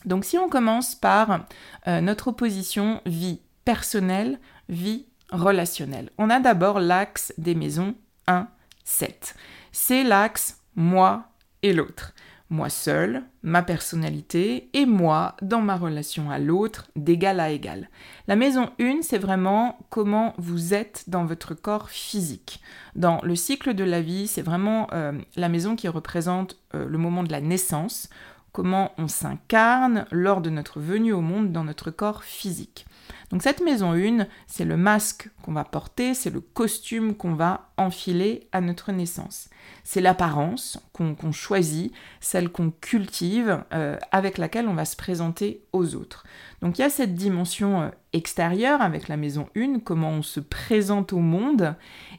Donc 0.05 0.25
si 0.25 0.39
on 0.39 0.49
commence 0.49 0.95
par 0.95 1.45
euh, 1.87 2.01
notre 2.01 2.29
opposition 2.29 3.01
vie 3.05 3.39
personnelle, 3.65 4.39
vie 4.67 5.05
relationnel. 5.33 6.09
On 6.17 6.29
a 6.29 6.39
d'abord 6.39 6.79
l'axe 6.79 7.33
des 7.37 7.55
maisons 7.55 7.95
1, 8.27 8.47
7. 8.85 9.35
C'est 9.71 10.03
l'axe 10.03 10.61
moi 10.75 11.25
et 11.63 11.73
l'autre. 11.73 12.13
Moi 12.49 12.69
seul, 12.69 13.23
ma 13.41 13.63
personnalité 13.63 14.69
et 14.73 14.85
moi 14.85 15.35
dans 15.41 15.61
ma 15.61 15.75
relation 15.75 16.29
à 16.29 16.37
l'autre 16.37 16.85
d'égal 16.95 17.39
à 17.39 17.49
égal. 17.49 17.89
La 18.27 18.35
maison 18.35 18.69
1, 18.79 19.01
c'est 19.01 19.17
vraiment 19.17 19.79
comment 19.89 20.35
vous 20.37 20.75
êtes 20.75 21.05
dans 21.07 21.25
votre 21.25 21.55
corps 21.55 21.89
physique. 21.89 22.61
Dans 22.95 23.19
le 23.23 23.35
cycle 23.35 23.73
de 23.73 23.83
la 23.83 24.01
vie, 24.01 24.27
c'est 24.27 24.43
vraiment 24.43 24.87
euh, 24.93 25.13
la 25.35 25.49
maison 25.49 25.75
qui 25.75 25.87
représente 25.87 26.59
euh, 26.75 26.85
le 26.87 26.97
moment 26.99 27.23
de 27.23 27.31
la 27.31 27.41
naissance, 27.41 28.07
comment 28.51 28.91
on 28.99 29.07
s'incarne 29.07 30.05
lors 30.11 30.41
de 30.41 30.51
notre 30.51 30.79
venue 30.79 31.13
au 31.13 31.21
monde 31.21 31.51
dans 31.51 31.63
notre 31.63 31.89
corps 31.89 32.23
physique. 32.23 32.85
Donc 33.29 33.43
cette 33.43 33.61
maison 33.61 33.93
1, 33.93 34.27
c'est 34.47 34.65
le 34.65 34.77
masque 34.77 35.29
qu'on 35.41 35.53
va 35.53 35.63
porter, 35.63 36.13
c'est 36.13 36.29
le 36.29 36.41
costume 36.41 37.15
qu'on 37.15 37.33
va 37.33 37.71
enfiler 37.77 38.47
à 38.51 38.61
notre 38.61 38.91
naissance. 38.91 39.49
C'est 39.83 40.01
l'apparence 40.01 40.79
qu'on 40.93 41.31
choisit, 41.31 41.93
celle 42.19 42.49
qu'on 42.49 42.71
cultive, 42.71 43.63
euh, 43.73 43.97
avec 44.11 44.37
laquelle 44.37 44.67
on 44.67 44.73
va 44.73 44.85
se 44.85 44.95
présenter 44.95 45.63
aux 45.73 45.95
autres. 45.95 46.25
Donc 46.61 46.77
il 46.77 46.81
y 46.81 46.85
a 46.85 46.89
cette 46.89 47.15
dimension 47.15 47.81
euh, 47.81 47.89
extérieure 48.13 48.81
avec 48.81 49.07
la 49.07 49.17
maison 49.17 49.47
1, 49.57 49.79
comment 49.79 50.11
on 50.11 50.21
se 50.21 50.39
présente 50.39 51.13
au 51.13 51.19
monde, 51.19 51.75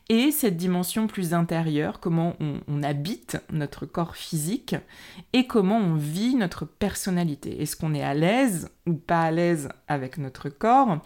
et 0.09 0.31
cette 0.31 0.57
dimension 0.57 1.07
plus 1.07 1.33
intérieure, 1.33 1.99
comment 1.99 2.35
on, 2.41 2.83
habite 2.83 3.39
notre 3.51 3.87
corps 3.87 4.17
physique 4.17 4.77
et 5.33 5.47
comment 5.47 5.79
on 5.79 5.95
vit 5.95 6.35
notre 6.35 6.67
personnalité. 6.67 7.63
Est-ce 7.63 7.77
qu'on 7.77 7.95
est 7.95 8.03
à 8.03 8.13
l'aise 8.13 8.69
ou 8.87 8.95
pas 8.95 9.23
à 9.23 9.31
l'aise 9.31 9.71
avec 9.89 10.19
notre 10.19 10.51
corps? 10.51 10.99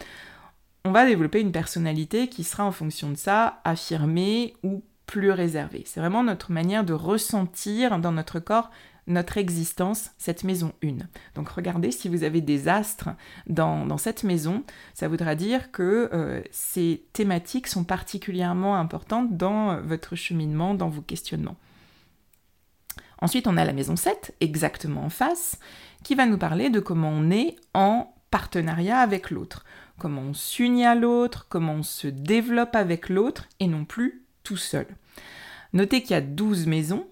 On 0.85 0.91
va 0.91 1.07
développer 1.07 1.41
une 1.41 1.53
personnalité 1.53 2.29
qui 2.29 2.43
sera 2.43 2.65
en 2.65 2.73
fonction 2.73 3.11
de 3.11 3.17
ça 3.17 3.61
affirmée 3.65 4.57
ou 4.65 4.83
plus 5.07 5.31
réservée. 5.31 5.85
C'est 5.87 6.01
vraiment 6.01 6.25
notre 6.25 6.51
manière 6.51 6.85
de 6.85 6.93
ressentir 6.93 7.99
dans 7.99 8.13
notre 8.13 8.41
corps 8.41 8.71
notre 9.09 9.39
existence, 9.39 10.11
cette 10.19 10.45
maison 10.45 10.73
1. 10.85 10.99
Donc 11.35 11.49
regardez 11.49 11.91
si 11.91 12.09
vous 12.09 12.23
avez 12.23 12.41
des 12.41 12.69
astres 12.69 13.09
dans, 13.47 13.97
cette 13.99 14.23
maison, 14.23 14.63
ça 14.95 15.09
voudra 15.09 15.35
dire 15.35 15.73
que 15.73 16.11
euh, 16.13 16.43
ces 16.51 17.05
thématiques 17.13 17.67
sont 17.67 17.85
particulièrement 17.85 18.77
importantes 18.77 19.37
dans 19.37 19.71
euh, 19.71 19.81
votre 19.81 20.15
cheminement, 20.15 20.75
dans 20.75 20.89
vos 20.89 21.03
questionnements. 21.03 21.57
Ensuite, 23.21 23.49
on 23.49 23.57
a 23.57 23.65
la 23.65 23.73
maison 23.73 23.97
7, 23.97 24.37
exactement 24.41 25.05
en 25.05 25.11
face, 25.11 25.59
qui 26.05 26.15
va 26.15 26.27
nous 26.27 26.39
parler 26.39 26.71
de 26.71 26.79
comment 26.79 27.11
on 27.11 27.31
est 27.31 27.57
en 27.75 28.15
partenariat 28.31 28.99
avec 28.99 29.31
l'autre, 29.31 29.65
comment 29.99 30.21
on 30.21 30.35
s'unit 30.35 30.85
à 30.85 30.95
l'autre, 30.95 31.47
comment 31.49 31.75
on 31.75 31.83
se 31.83 32.07
développe 32.07 32.77
avec 32.77 33.09
l'autre 33.09 33.49
et 33.59 33.67
non 33.67 33.85
plus 33.85 34.23
tout 34.45 34.57
seul. 34.57 34.87
Notez 35.73 36.03
qu'il 36.03 36.13
y 36.13 36.15
a 36.15 36.21
12 36.21 36.67
maisons, 36.67 37.07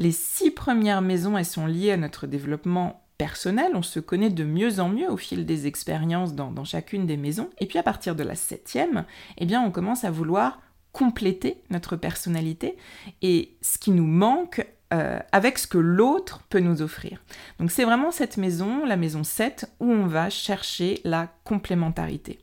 les 0.00 0.12
six 0.12 0.50
premières 0.50 1.02
maisons, 1.02 1.36
elles 1.36 1.44
sont 1.44 1.66
liées 1.66 1.92
à 1.92 1.96
notre 1.98 2.26
développement 2.26 3.04
personnel, 3.18 3.72
on 3.74 3.82
se 3.82 4.00
connaît 4.00 4.30
de 4.30 4.44
mieux 4.44 4.80
en 4.80 4.88
mieux 4.88 5.10
au 5.10 5.18
fil 5.18 5.44
des 5.44 5.66
expériences 5.66 6.34
dans, 6.34 6.64
chacune 6.64 7.06
des 7.06 7.18
maisons, 7.18 7.50
et 7.58 7.66
puis 7.66 7.78
à 7.78 7.82
partir 7.82 8.16
de 8.16 8.22
la 8.22 8.34
septième, 8.34 9.04
eh 9.36 9.44
bien 9.44 9.62
on 9.62 9.70
commence 9.70 10.04
à 10.04 10.10
vouloir 10.10 10.58
compléter 10.92 11.60
notre 11.68 11.96
personnalité 11.96 12.78
et 13.20 13.54
ce 13.60 13.76
qui 13.76 13.90
nous 13.90 14.06
manque 14.06 14.66
euh, 14.94 15.20
avec 15.32 15.58
ce 15.58 15.66
que 15.66 15.78
l'autre 15.78 16.40
peut 16.48 16.60
nous 16.60 16.80
offrir. 16.80 17.22
Donc 17.58 17.70
c'est 17.70 17.84
vraiment 17.84 18.10
cette 18.10 18.38
maison, 18.38 18.86
la 18.86 18.96
maison 18.96 19.22
7, 19.22 19.70
où 19.80 19.92
on 19.92 20.06
va 20.06 20.30
chercher 20.30 21.00
la 21.04 21.28
complémentarité. 21.44 22.38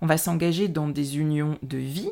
On 0.00 0.06
va 0.06 0.18
s'engager 0.18 0.68
dans 0.68 0.88
des 0.88 1.18
unions 1.18 1.58
de 1.62 1.78
vie, 1.78 2.10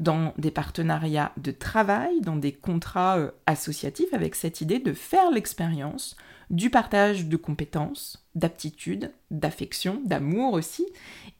dans 0.00 0.32
des 0.38 0.50
partenariats 0.50 1.32
de 1.36 1.50
travail, 1.50 2.20
dans 2.20 2.36
des 2.36 2.52
contrats 2.52 3.18
euh, 3.18 3.30
associatifs 3.46 4.12
avec 4.12 4.34
cette 4.34 4.60
idée 4.60 4.78
de 4.78 4.92
faire 4.92 5.30
l'expérience 5.30 6.16
du 6.50 6.70
partage 6.70 7.26
de 7.26 7.36
compétences, 7.36 8.24
d'aptitudes, 8.34 9.12
d'affection, 9.30 10.00
d'amour 10.04 10.52
aussi, 10.52 10.86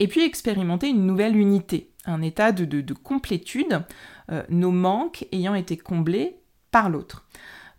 et 0.01 0.09
puis 0.09 0.25
expérimenter 0.25 0.89
une 0.89 1.07
nouvelle 1.07 1.37
unité, 1.37 1.91
un 2.07 2.23
état 2.23 2.53
de, 2.53 2.93
complétude, 2.93 3.83
euh, 4.31 4.43
nos 4.49 4.73
manques 4.73 5.27
ayant 5.33 5.55
été 5.55 5.77
comblés 5.77 6.37
par 6.71 6.89
l'autre. 6.89 7.27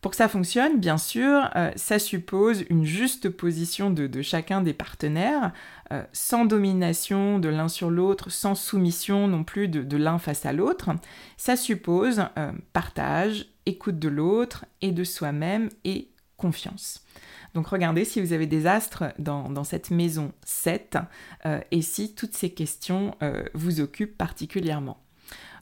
Pour 0.05 0.11
que 0.11 0.17
ça 0.17 0.29
fonctionne, 0.29 0.79
bien 0.79 0.99
sûr, 0.99 1.49
euh, 1.55 1.71
ça 1.75 1.97
suppose 1.97 2.63
une 2.69 2.85
juste 2.85 3.27
position 3.27 3.89
de, 3.89 4.21
chacun 4.21 4.61
des 4.61 4.75
partenaires, 4.75 5.51
euh, 5.91 6.03
sans 6.13 6.45
domination 6.45 7.39
de 7.39 7.49
l'un 7.49 7.67
sur 7.67 7.89
l'autre, 7.89 8.29
sans 8.29 8.53
soumission 8.53 9.27
non 9.27 9.43
plus 9.43 9.67
de, 9.67 9.97
l'un 9.97 10.19
face 10.19 10.45
à 10.45 10.53
l'autre. 10.53 10.91
Ça 11.37 11.55
suppose 11.55 12.23
euh, 12.37 12.51
partage, 12.71 13.47
écoute 13.65 13.97
de 13.97 14.07
l'autre 14.07 14.65
et 14.81 14.91
de 14.91 15.03
soi-même 15.03 15.69
et 15.85 16.11
confiance. 16.37 17.03
Donc 17.55 17.65
regardez 17.65 18.05
si 18.05 18.21
vous 18.21 18.31
avez 18.31 18.45
des 18.45 18.67
astres 18.67 19.05
dans, 19.17 19.49
dans 19.49 19.63
cette 19.63 19.89
maison 19.89 20.33
7 20.45 20.99
et 21.71 21.81
si 21.81 22.13
toutes 22.13 22.35
ces 22.35 22.51
questions 22.51 23.15
vous 23.55 23.79
occupent 23.79 24.17
particulièrement. 24.19 25.01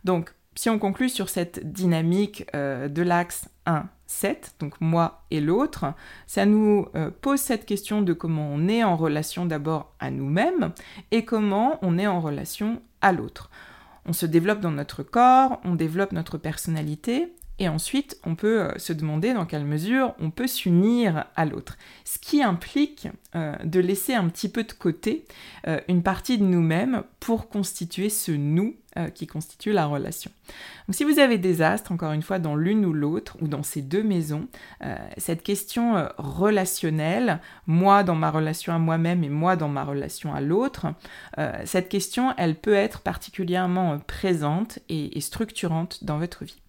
Donc 0.04 0.34
si 0.56 0.70
on 0.70 0.80
conclut 0.80 1.08
sur 1.08 1.30
cette 1.30 1.72
dynamique 1.72 2.46
de 2.54 3.02
l'axe 3.02 3.48
1, 3.68 3.88
7, 4.14 4.56
donc 4.60 4.80
moi 4.80 5.24
et 5.32 5.42
l'autre, 5.42 5.94
ça 6.28 6.46
nous 6.46 6.88
euh, 6.96 7.10
pose 7.22 7.40
cette 7.40 7.66
question 7.66 8.02
de 8.02 8.14
comment 8.14 8.50
on 8.54 8.68
est 8.68 8.84
en 8.84 8.96
relation 8.96 9.46
d'abord 9.46 9.94
à 10.00 10.12
nous-mêmes 10.12 10.72
et 11.12 11.26
comment 11.26 11.80
on 11.82 11.98
est 11.98 12.08
en 12.08 12.22
relation 12.22 12.82
à 13.02 13.12
l'autre. 13.12 13.50
On 14.06 14.14
se 14.14 14.26
développe 14.26 14.60
dans 14.60 14.72
notre 14.72 15.04
corps, 15.04 15.60
on 15.64 15.76
développe 15.76 16.12
notre 16.12 16.38
personnalité, 16.38 17.34
et 17.64 17.70
ensuite, 17.70 18.18
on 18.26 18.36
peut 18.36 18.64
euh, 18.64 18.78
se 18.78 18.92
demander 18.92 19.34
dans 19.34 19.46
quelle 19.46 19.64
mesure 19.64 20.14
on 20.20 20.32
peut 20.32 20.48
s'unir 20.48 21.26
à 21.38 21.46
l'autre. 21.46 21.78
Ce 22.04 22.20
qui 22.20 22.44
implique 22.44 23.08
euh, 23.36 23.56
de 23.64 23.80
laisser 23.80 24.14
un 24.14 24.28
petit 24.28 24.50
peu 24.50 24.66
de 24.66 24.74
côté 24.74 25.24
euh, 25.68 25.80
une 25.88 26.04
partie 26.04 26.38
de 26.38 26.44
nous-mêmes 26.44 27.04
pour 27.22 27.48
constituer 27.48 28.10
ce 28.10 28.32
nous 28.32 28.76
qui 29.16 29.26
constitue 29.26 29.72
la 29.72 29.88
relation. 29.88 30.30
Donc 30.88 30.94
si 30.94 31.04
vous 31.04 31.18
avez 31.18 31.40
des 31.40 31.64
astres, 31.64 31.92
encore 31.92 32.12
une 32.12 32.22
fois, 32.22 32.38
dans 32.38 32.56
l'une 32.56 32.86
ou 32.86 32.94
l'autre, 32.94 33.38
ou 33.42 33.48
dans 33.48 33.64
ces 33.64 33.82
deux 33.82 34.04
maisons, 34.04 34.48
cette 35.18 35.42
question 35.42 36.08
relationnelle, 36.20 37.40
moi 37.66 38.04
dans 38.04 38.14
ma 38.14 38.30
relation 38.30 38.72
à 38.72 38.78
moi-même 38.78 39.24
et 39.24 39.30
moi 39.30 39.56
dans 39.56 39.68
ma 39.68 39.84
relation 39.84 40.36
à 40.36 40.42
l'autre, 40.42 40.94
cette 41.66 41.90
question, 41.90 42.36
elle 42.38 42.54
peut 42.54 42.76
être 42.76 43.02
particulièrement 43.02 43.98
présente 43.98 44.78
et 44.90 45.20
structurante 45.22 46.04
dans 46.04 46.20
votre 46.20 46.46
vie. 46.46 46.62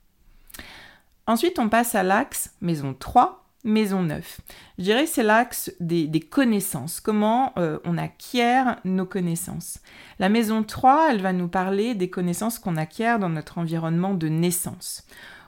Ensuite, 1.26 1.58
on 1.58 1.68
passe 1.68 1.94
à 1.94 2.02
l'axe 2.02 2.54
maison 2.60 2.94
3, 2.98 3.44
maison 3.64 4.02
9. 4.02 4.40
Je 4.78 4.84
dirais 4.84 5.06
c'est 5.06 5.22
l'axe 5.22 5.72
des, 5.80 6.20
connaissances, 6.20 7.00
comment 7.00 7.52
euh, 7.56 7.78
on 7.84 7.96
acquiert 7.96 8.78
nos 8.84 9.06
connaissances. 9.06 9.80
La 10.18 10.28
maison 10.28 10.62
3, 10.62 11.08
elle 11.10 11.22
va 11.22 11.32
nous 11.32 11.48
parler 11.48 11.94
des 11.94 12.10
connaissances 12.10 12.58
qu'on 12.58 12.76
acquiert 12.76 13.18
dans 13.18 13.30
notre 13.30 13.58
environnement 13.58 14.12
de 14.12 14.28
naissance. 14.28 15.06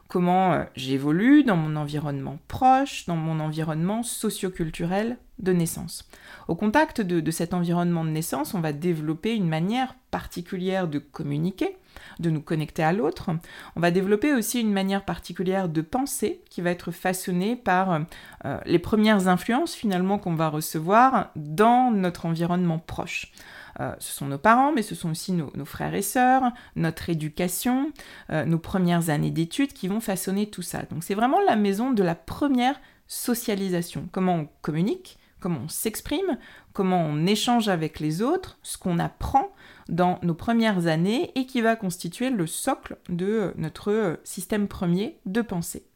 Comment 0.09 0.54
euh, 0.54 0.64
j'évolue 0.75 1.45
dans 1.45 1.56
mon 1.56 1.76
environnement 1.76 2.38
proche, 2.49 3.04
dans 3.06 3.16
mon 3.16 3.38
environnement 3.40 4.02
socioculturel 4.02 5.18
de 5.38 5.52
naissance. 5.52 6.09
Au 6.49 6.55
contact 6.55 7.00
de 7.00 7.31
cet 7.31 7.55
environnement 7.55 8.05
de 8.05 8.11
naissance, 8.11 8.55
on 8.55 8.61
va 8.61 8.73
développer 8.73 9.35
une 9.35 9.49
manière 9.49 9.95
particulière 10.11 10.88
de 10.88 10.99
communiquer, 10.99 11.76
de 12.21 12.31
nous 12.31 12.40
connecter 12.40 12.83
à 12.83 12.93
l'autre. 12.93 13.31
On 13.75 13.81
va 13.81 13.90
développer 13.90 14.33
aussi 14.33 14.61
une 14.61 14.73
manière 14.73 15.05
particulière 15.05 15.69
de 15.69 15.81
penser 15.83 16.40
qui 16.49 16.62
va 16.62 16.71
être 16.71 16.90
façonnée 16.90 17.57
par 17.57 18.00
euh, 18.45 18.59
les 18.64 18.78
premières 18.78 19.28
influences 19.28 19.75
finalement 19.75 20.19
qu'on 20.19 20.35
va 20.35 20.49
recevoir 20.49 21.31
dans 21.37 21.90
notre 21.90 22.26
environnement 22.26 22.78
proche. 22.78 23.33
Euh, 23.81 23.93
ce 23.99 24.12
sont 24.12 24.26
nos 24.26 24.38
parents, 24.38 24.73
mais 24.73 24.83
ce 24.83 24.95
sont 24.95 25.11
aussi 25.11 25.33
nos, 25.33 25.50
frères 25.64 25.95
et 25.95 26.02
sœurs, 26.02 26.52
notre 26.76 27.11
éducation, 27.11 27.93
euh, 28.31 28.45
nos 28.45 28.59
premières 28.59 29.11
années 29.11 29.31
d'études 29.31 29.73
qui 29.73 29.88
vont 29.88 30.00
façonner 30.00 30.49
tout 30.49 30.62
ça. 30.62 30.83
Donc 30.90 31.05
c'est 31.05 31.14
vraiment 31.14 31.40
la 31.47 31.57
maison 31.57 31.90
de 31.90 32.02
la 32.02 32.14
première 32.14 32.81
socialisation. 33.07 34.09
Comment 34.12 34.37
on 34.37 34.49
communique, 34.62 35.19
comment 35.46 35.60
on 35.66 35.68
s'exprime, 35.68 36.38
comment 36.72 37.06
on 37.06 37.24
échange 37.24 37.68
avec 37.68 38.00
les 38.00 38.20
autres, 38.20 38.58
ce 38.64 38.76
qu'on 38.76 38.98
apprend 38.98 39.52
dans 39.88 40.18
nos 40.22 40.34
premières 40.34 40.88
années 40.88 41.30
et 41.36 41.46
qui 41.46 41.60
va 41.60 41.76
constituer 41.76 42.30
le 42.30 42.48
socle 42.48 42.96
de 43.08 43.54
notre 43.56 44.18
système 44.24 44.66
premier 44.66 45.20
de 45.24 45.42
pensée. 45.42 45.86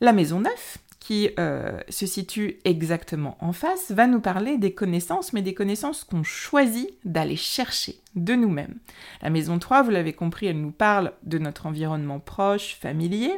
La 0.00 0.14
maison 0.14 0.40
9, 0.40 0.78
qui 1.06 1.30
euh, 1.38 1.78
se 1.88 2.04
situe 2.04 2.58
exactement 2.64 3.36
en 3.38 3.52
face, 3.52 3.92
va 3.92 4.08
nous 4.08 4.18
parler 4.18 4.58
des 4.58 4.72
connaissances, 4.72 5.32
mais 5.32 5.40
des 5.40 5.54
connaissances 5.54 6.02
qu'on 6.02 6.24
choisit 6.24 6.88
d'aller 7.04 7.36
chercher 7.36 8.00
de 8.16 8.34
nous-mêmes. 8.34 8.74
La 9.22 9.30
maison 9.30 9.60
3, 9.60 9.84
vous 9.84 9.90
l'avez 9.90 10.14
compris, 10.14 10.46
elle 10.46 10.60
nous 10.60 10.72
parle 10.72 11.12
de 11.22 11.38
notre 11.38 11.66
environnement 11.66 12.18
proche, 12.18 12.76
familier, 12.80 13.30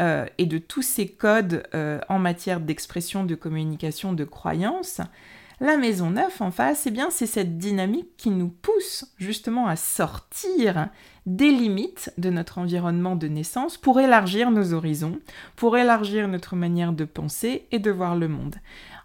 euh, 0.00 0.26
et 0.36 0.44
de 0.44 0.58
tous 0.58 0.82
ces 0.82 1.08
codes 1.08 1.62
euh, 1.74 1.98
en 2.10 2.18
matière 2.18 2.60
d'expression, 2.60 3.24
de 3.24 3.34
communication, 3.34 4.12
de 4.12 4.24
croyance. 4.24 5.00
La 5.60 5.76
maison 5.76 6.10
9 6.10 6.40
en 6.40 6.50
face, 6.52 6.86
eh 6.86 6.92
bien, 6.92 7.10
c'est 7.10 7.26
cette 7.26 7.58
dynamique 7.58 8.16
qui 8.16 8.30
nous 8.30 8.48
pousse 8.48 9.06
justement 9.16 9.66
à 9.66 9.74
sortir 9.74 10.88
des 11.26 11.50
limites 11.50 12.12
de 12.16 12.30
notre 12.30 12.58
environnement 12.58 13.16
de 13.16 13.26
naissance 13.26 13.76
pour 13.76 13.98
élargir 13.98 14.52
nos 14.52 14.72
horizons, 14.72 15.18
pour 15.56 15.76
élargir 15.76 16.28
notre 16.28 16.54
manière 16.54 16.92
de 16.92 17.04
penser 17.04 17.66
et 17.72 17.80
de 17.80 17.90
voir 17.90 18.14
le 18.14 18.28
monde. 18.28 18.54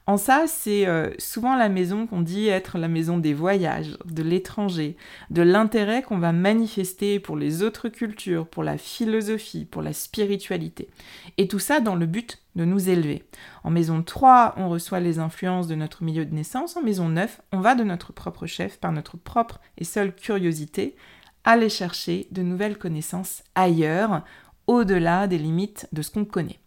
En 0.06 0.18
ça, 0.18 0.46
c'est 0.48 0.86
euh, 0.86 1.12
souvent 1.18 1.56
la 1.56 1.70
maison 1.70 2.08
qu'on 2.08 2.22
dit 2.22 2.48
être 2.48 2.78
la 2.78 2.90
maison 2.90 3.18
des 3.18 3.34
voyages, 3.34 3.98
de 4.04 4.22
l'étranger, 4.22 4.98
de 5.30 5.42
l'intérêt 5.42 6.02
qu'on 6.02 6.18
va 6.18 6.34
manifester 6.34 7.22
pour 7.22 7.38
les 7.38 7.64
autres 7.64 7.88
cultures, 7.88 8.46
pour 8.46 8.64
la 8.64 8.78
philosophie, 8.78 9.64
pour 9.64 9.82
la 9.82 9.94
spiritualité. 9.94 10.90
Et 11.38 11.48
tout 11.48 11.60
ça 11.60 11.80
dans 11.80 11.96
le 11.96 12.06
but 12.06 12.42
de 12.56 12.66
nous 12.66 12.90
élever. 12.90 13.24
En 13.64 13.70
maison 13.70 14.04
3, 14.04 14.56
on 14.58 14.68
reçoit 14.68 15.00
les 15.00 15.20
influences 15.20 15.68
de 15.68 15.76
notre 15.76 16.04
milieu 16.04 16.26
de 16.26 16.36
naissance. 16.36 16.76
En 16.76 16.82
maison 16.82 17.08
9, 17.08 17.40
on 17.54 17.62
va 17.62 17.74
de 17.74 17.86
notre 17.86 18.12
propre 18.12 18.46
chef 18.46 18.78
par 18.80 18.92
notre 18.92 19.16
propre 19.16 19.62
et 19.78 19.86
seule 19.86 20.14
curiosité 20.14 20.98
aller 21.46 21.70
chercher 21.70 22.28
de 22.32 22.42
nouvelles 22.42 22.78
connaissances 22.78 23.44
ailleurs, 23.56 24.24
au-delà 24.68 25.28
des 25.28 25.38
limites 25.38 25.88
de 25.92 26.02
ce 26.02 26.12
qu'on 26.12 26.26
connaît. 26.26 26.60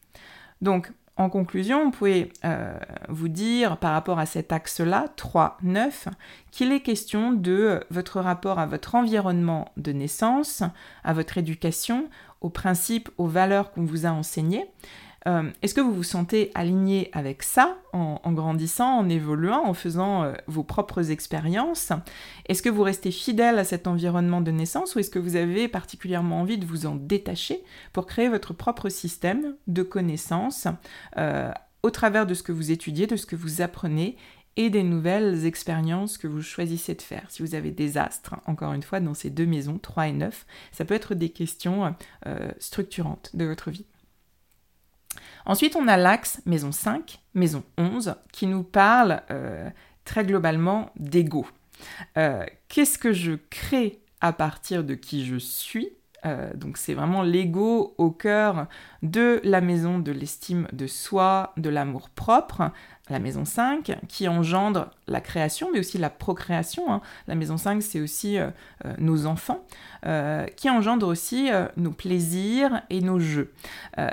Donc, 0.60 0.90
en 1.16 1.30
conclusion, 1.30 1.80
on 1.80 1.90
pouvez 1.90 2.30
euh, 2.44 2.78
vous 3.08 3.28
dire 3.28 3.78
par 3.78 3.92
rapport 3.92 4.18
à 4.18 4.26
cet 4.26 4.52
axe-là, 4.52 5.06
3-9, 5.16 6.08
qu'il 6.50 6.72
est 6.72 6.80
question 6.80 7.32
de 7.32 7.82
votre 7.90 8.20
rapport 8.20 8.58
à 8.58 8.66
votre 8.66 8.94
environnement 8.94 9.72
de 9.78 9.92
naissance, 9.92 10.62
à 11.04 11.14
votre 11.14 11.38
éducation, 11.38 12.08
aux 12.42 12.50
principes, 12.50 13.08
aux 13.16 13.26
valeurs 13.26 13.72
qu'on 13.72 13.84
vous 13.84 14.04
a 14.04 14.10
enseignées, 14.10 14.66
euh, 15.26 15.50
est-ce 15.62 15.74
que 15.74 15.80
vous 15.80 15.92
vous 15.92 16.02
sentez 16.04 16.50
aligné 16.54 17.10
avec 17.12 17.42
ça 17.42 17.78
en, 17.92 18.32
grandissant, 18.32 18.98
en 18.98 19.08
évoluant, 19.08 19.64
en 19.66 19.74
faisant 19.74 20.22
euh, 20.22 20.34
vos 20.46 20.62
propres 20.62 21.10
expériences? 21.10 21.92
Est-ce 22.48 22.62
que 22.62 22.68
vous 22.68 22.82
restez 22.82 23.10
fidèle 23.10 23.58
à 23.58 23.64
cet 23.64 23.86
environnement 23.86 24.40
de 24.40 24.50
naissance 24.50 24.94
ou 24.94 25.00
est-ce 25.00 25.10
que 25.10 25.18
vous 25.18 25.36
avez 25.36 25.66
particulièrement 25.68 26.40
envie 26.40 26.58
de 26.58 26.66
vous 26.66 26.86
en 26.86 26.94
détacher 26.94 27.62
pour 27.92 28.06
créer 28.06 28.28
votre 28.28 28.52
propre 28.52 28.88
système 28.88 29.56
de 29.66 29.82
connaissances 29.82 30.68
euh, 31.16 31.50
au 31.82 31.90
travers 31.90 32.26
de 32.26 32.34
ce 32.34 32.42
que 32.42 32.52
vous 32.52 32.70
étudiez, 32.70 33.06
de 33.06 33.16
ce 33.16 33.26
que 33.26 33.36
vous 33.36 33.62
apprenez 33.62 34.16
et 34.58 34.70
des 34.70 34.82
nouvelles 34.82 35.44
expériences 35.44 36.18
que 36.18 36.28
vous 36.28 36.40
choisissez 36.40 36.94
de 36.94 37.02
faire? 37.02 37.26
Si 37.30 37.42
vous 37.42 37.54
avez 37.54 37.72
des 37.72 37.98
astres, 37.98 38.36
encore 38.46 38.72
une 38.72 38.82
fois, 38.82 39.00
dans 39.00 39.12
ces 39.12 39.30
deux 39.30 39.44
maisons, 39.44 39.78
3 39.78 40.08
et 40.08 40.12
9, 40.12 40.46
ça 40.72 40.84
peut 40.84 40.94
être 40.94 41.14
des 41.14 41.28
questions 41.28 41.94
structurantes 42.58 43.30
de 43.34 43.44
votre 43.44 43.70
vie. 43.70 43.84
Ensuite, 45.44 45.76
on 45.76 45.88
a 45.88 45.96
l'axe 45.96 46.40
maison 46.46 46.72
5, 46.72 47.20
maison 47.34 47.64
11, 47.78 48.14
qui 48.32 48.46
nous 48.46 48.62
parle 48.62 49.22
euh, 49.30 49.68
très 50.04 50.24
globalement 50.24 50.90
d'ego. 50.96 51.46
Euh, 52.16 52.44
qu'est-ce 52.68 52.98
que 52.98 53.12
je 53.12 53.32
crée 53.50 54.00
à 54.20 54.32
partir 54.32 54.84
de 54.84 54.94
qui 54.94 55.26
je 55.26 55.36
suis? 55.36 55.90
Euh, 56.26 56.50
donc 56.54 56.76
c'est 56.76 56.94
vraiment 56.94 57.22
l'ego 57.22 57.94
au 57.98 58.10
cœur 58.10 58.66
de 59.02 59.40
la 59.44 59.60
maison 59.60 59.98
de 59.98 60.10
l'estime 60.10 60.66
de 60.72 60.86
soi, 60.86 61.52
de 61.56 61.70
l'amour 61.70 62.10
propre, 62.10 62.72
la 63.08 63.20
maison 63.20 63.44
5, 63.44 63.98
qui 64.08 64.26
engendre 64.26 64.90
la 65.06 65.20
création, 65.20 65.68
mais 65.72 65.78
aussi 65.78 65.98
la 65.98 66.10
procréation. 66.10 66.92
Hein. 66.92 67.00
La 67.28 67.36
maison 67.36 67.56
5, 67.56 67.80
c'est 67.80 68.00
aussi 68.00 68.38
euh, 68.38 68.50
euh, 68.84 68.94
nos 68.98 69.26
enfants, 69.26 69.64
qui 70.54 70.70
engendre 70.70 71.08
aussi 71.08 71.48
nos 71.76 71.90
plaisirs 71.90 72.82
et 72.90 73.00
nos 73.00 73.18
jeux. 73.18 73.52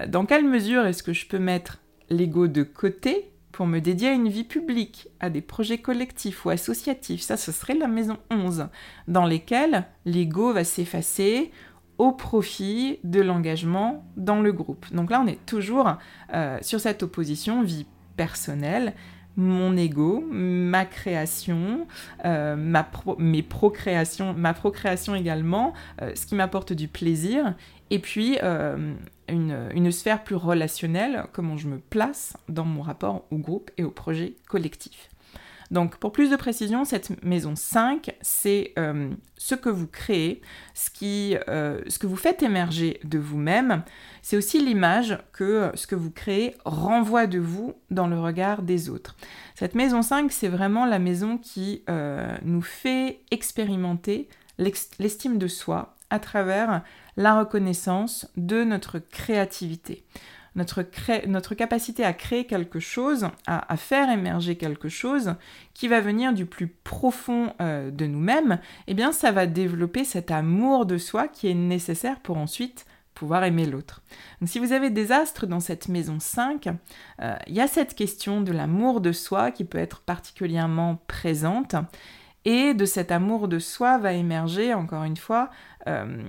dans 0.07 0.25
quelle 0.25 0.43
mesure 0.43 0.87
est-ce 0.87 1.03
que 1.03 1.13
je 1.13 1.27
peux 1.27 1.37
mettre 1.37 1.77
l'ego 2.09 2.47
de 2.47 2.63
côté 2.63 3.29
pour 3.51 3.67
me 3.67 3.79
dédier 3.79 4.09
à 4.09 4.13
une 4.13 4.27
vie 4.27 4.43
publique, 4.43 5.07
à 5.19 5.29
des 5.29 5.41
projets 5.41 5.77
collectifs 5.77 6.45
ou 6.45 6.49
associatifs? 6.49 7.21
Ça, 7.21 7.37
ce 7.37 7.51
serait 7.51 7.75
la 7.75 7.87
maison 7.87 8.17
11, 8.31 8.69
dans 9.07 9.27
lesquels 9.27 9.85
l'ego 10.05 10.51
va 10.51 10.63
s'effacer, 10.63 11.51
au 11.97 12.11
profit 12.11 12.99
de 13.03 13.21
l'engagement 13.21 14.03
dans 14.17 14.41
le 14.41 14.51
groupe. 14.51 14.91
Donc 14.93 15.11
là, 15.11 15.21
on 15.23 15.27
est 15.27 15.45
toujours 15.45 15.97
euh, 16.33 16.57
sur 16.61 16.79
cette 16.79 17.03
opposition 17.03 17.63
vie 17.63 17.85
personnelle, 18.17 18.93
mon 19.35 19.75
ego, 19.75 20.23
ma 20.31 20.85
création, 20.85 21.87
euh, 22.25 22.55
ma 22.55 22.87
mes 23.17 23.41
procréations, 23.41 24.33
ma 24.33 24.53
procréation 24.53 25.15
également, 25.15 25.73
euh, 26.01 26.11
ce 26.15 26.25
qui 26.25 26.35
m'apporte 26.35 26.73
du 26.73 26.87
plaisir, 26.87 27.55
et 27.89 27.99
puis 27.99 28.37
une, 29.27 29.69
une, 29.73 29.91
sphère 29.91 30.23
plus 30.23 30.35
relationnelle, 30.35 31.25
comment 31.31 31.57
je 31.57 31.67
me 31.67 31.77
place 31.77 32.35
dans 32.49 32.65
mon 32.65 32.81
rapport 32.81 33.25
au 33.31 33.37
groupe 33.37 33.71
et 33.77 33.83
au 33.83 33.91
projet 33.91 34.33
collectif. 34.47 35.09
Donc 35.71 35.97
pour 35.97 36.11
plus 36.11 36.29
de 36.29 36.35
précision, 36.35 36.85
cette 36.85 37.23
maison 37.23 37.55
5, 37.55 38.15
c'est 38.21 38.73
euh, 38.77 39.09
ce 39.37 39.55
que 39.55 39.69
vous 39.69 39.87
créez, 39.87 40.41
euh, 41.01 41.81
ce 41.87 41.99
que 41.99 42.07
vous 42.07 42.15
faites 42.15 42.43
émerger 42.43 42.99
de 43.03 43.19
vous-même. 43.19 43.83
C'est 44.21 44.37
aussi 44.37 44.59
l'image 44.59 45.17
que 45.31 45.71
ce 45.75 45.87
que 45.87 45.95
vous 45.95 46.11
créez 46.11 46.55
renvoie 46.65 47.27
de 47.27 47.39
vous 47.39 47.73
dans 47.89 48.07
le 48.07 48.19
regard 48.19 48.61
des 48.61 48.89
autres. 48.89 49.15
Cette 49.55 49.75
maison 49.75 50.01
5, 50.01 50.31
c'est 50.31 50.47
vraiment 50.47 50.85
la 50.85 50.99
maison 50.99 51.37
qui 51.37 51.83
euh, 51.89 52.35
nous 52.43 52.61
fait 52.61 53.21
expérimenter 53.31 54.29
l'estime 54.57 55.37
de 55.37 55.47
soi 55.47 55.95
à 56.09 56.19
travers 56.19 56.83
la 57.17 57.39
reconnaissance 57.39 58.27
de 58.37 58.63
notre 58.63 58.99
créativité. 58.99 60.03
Notre, 60.55 60.85
notre 61.27 61.55
capacité 61.55 62.03
à 62.03 62.13
créer 62.13 62.45
quelque 62.45 62.79
chose, 62.79 63.27
à, 63.47 63.77
faire 63.77 64.09
émerger 64.09 64.55
quelque 64.55 64.89
chose 64.89 65.35
qui 65.73 65.87
va 65.87 66.01
venir 66.01 66.33
du 66.33 66.45
plus 66.45 66.67
profond 66.67 67.53
euh, 67.61 67.89
de 67.91 68.05
nous-mêmes, 68.05 68.59
eh 68.87 68.93
bien 68.93 69.11
ça 69.11 69.31
va 69.31 69.47
développer 69.47 70.03
cet 70.03 70.31
amour 70.31 70.85
de 70.85 70.97
soi 70.97 71.27
qui 71.27 71.47
est 71.47 71.55
nécessaire 71.55 72.19
pour 72.19 72.37
ensuite 72.37 72.85
pouvoir 73.13 73.43
aimer 73.43 73.65
l'autre. 73.65 74.01
Donc 74.41 74.49
si 74.49 74.59
vous 74.59 74.73
avez 74.73 74.89
des 74.89 75.11
astres 75.11 75.45
dans 75.47 75.59
cette 75.59 75.87
maison 75.87 76.19
5, 76.19 76.67
euh, 77.21 77.35
il 77.47 77.53
y 77.53 77.61
a 77.61 77.67
cette 77.67 77.95
question 77.95 78.41
de 78.41 78.51
l'amour 78.51 79.01
de 79.01 79.11
soi 79.11 79.51
qui 79.51 79.65
peut 79.65 79.77
être 79.77 80.01
particulièrement 80.01 81.01
présente. 81.07 81.75
Et 82.45 82.73
de 82.73 82.85
cet 82.85 83.11
amour 83.11 83.47
de 83.47 83.59
soi 83.59 83.97
va 83.97 84.13
émerger, 84.13 84.73
encore 84.73 85.05
une 85.05 85.15
fois, 85.15 85.49
euh, 85.87 86.21